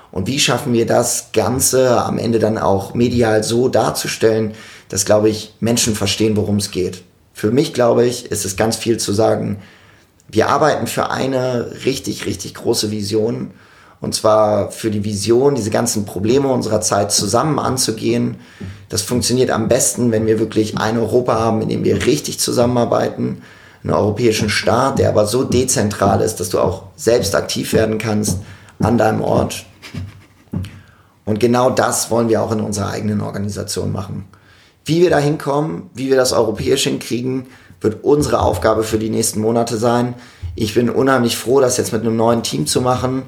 und 0.10 0.28
wie 0.28 0.40
schaffen 0.40 0.72
wir 0.72 0.86
das 0.86 1.34
Ganze 1.34 2.02
am 2.02 2.20
Ende 2.20 2.40
dann 2.40 2.58
auch 2.58 2.94
medial 2.94 3.44
so 3.44 3.68
darzustellen, 3.68 4.54
dass, 4.88 5.04
glaube 5.04 5.28
ich, 5.28 5.56
Menschen 5.60 5.94
verstehen, 5.94 6.38
worum 6.38 6.56
es 6.56 6.72
geht. 6.72 7.04
Für 7.34 7.52
mich, 7.52 7.74
glaube 7.74 8.06
ich, 8.06 8.32
ist 8.32 8.46
es 8.46 8.56
ganz 8.56 8.78
viel 8.78 8.96
zu 8.96 9.12
sagen, 9.12 9.58
wir 10.30 10.48
arbeiten 10.48 10.88
für 10.88 11.10
eine 11.10 11.70
richtig, 11.84 12.26
richtig 12.26 12.54
große 12.54 12.92
Vision. 12.92 13.52
Und 14.00 14.14
zwar 14.14 14.72
für 14.72 14.92
die 14.92 15.04
Vision, 15.04 15.56
diese 15.56 15.72
ganzen 15.72 16.06
Probleme 16.06 16.48
unserer 16.50 16.82
Zeit 16.82 17.12
zusammen 17.12 17.58
anzugehen. 17.58 18.38
Das 18.90 19.02
funktioniert 19.02 19.50
am 19.50 19.68
besten, 19.68 20.12
wenn 20.12 20.28
wir 20.28 20.40
wirklich 20.40 20.78
ein 20.78 20.98
Europa 20.98 21.40
haben, 21.40 21.62
in 21.62 21.70
dem 21.70 21.84
wir 21.84 22.06
richtig 22.06 22.40
zusammenarbeiten. 22.40 23.42
Einen 23.84 23.94
europäischen 23.94 24.50
Staat, 24.50 25.00
der 25.00 25.10
aber 25.10 25.26
so 25.26 25.44
dezentral 25.44 26.22
ist, 26.22 26.40
dass 26.40 26.50
du 26.50 26.60
auch 26.60 26.84
selbst 26.96 27.36
aktiv 27.36 27.74
werden 27.74 27.98
kannst 27.98 28.40
an 28.80 28.98
deinem 28.98 29.22
Ort. 29.22 29.66
Und 31.26 31.40
genau 31.40 31.70
das 31.70 32.12
wollen 32.12 32.30
wir 32.30 32.42
auch 32.42 32.52
in 32.52 32.62
unserer 32.62 32.90
eigenen 32.90 33.22
Organisation 33.22 33.92
machen. 33.92 34.26
Wie 34.86 35.02
wir 35.02 35.10
da 35.10 35.20
hinkommen, 35.20 35.90
wie 35.94 36.10
wir 36.10 36.16
das 36.16 36.34
europäisch 36.34 36.84
hinkriegen, 36.84 37.48
wird 37.82 38.04
unsere 38.04 38.40
Aufgabe 38.42 38.84
für 38.84 38.98
die 38.98 39.10
nächsten 39.10 39.42
Monate 39.42 39.78
sein. 39.78 40.14
Ich 40.56 40.74
bin 40.74 40.90
unheimlich 40.90 41.36
froh, 41.36 41.60
das 41.60 41.78
jetzt 41.78 41.94
mit 41.94 42.02
einem 42.02 42.16
neuen 42.16 42.44
Team 42.44 42.68
zu 42.68 42.82
machen 42.82 43.24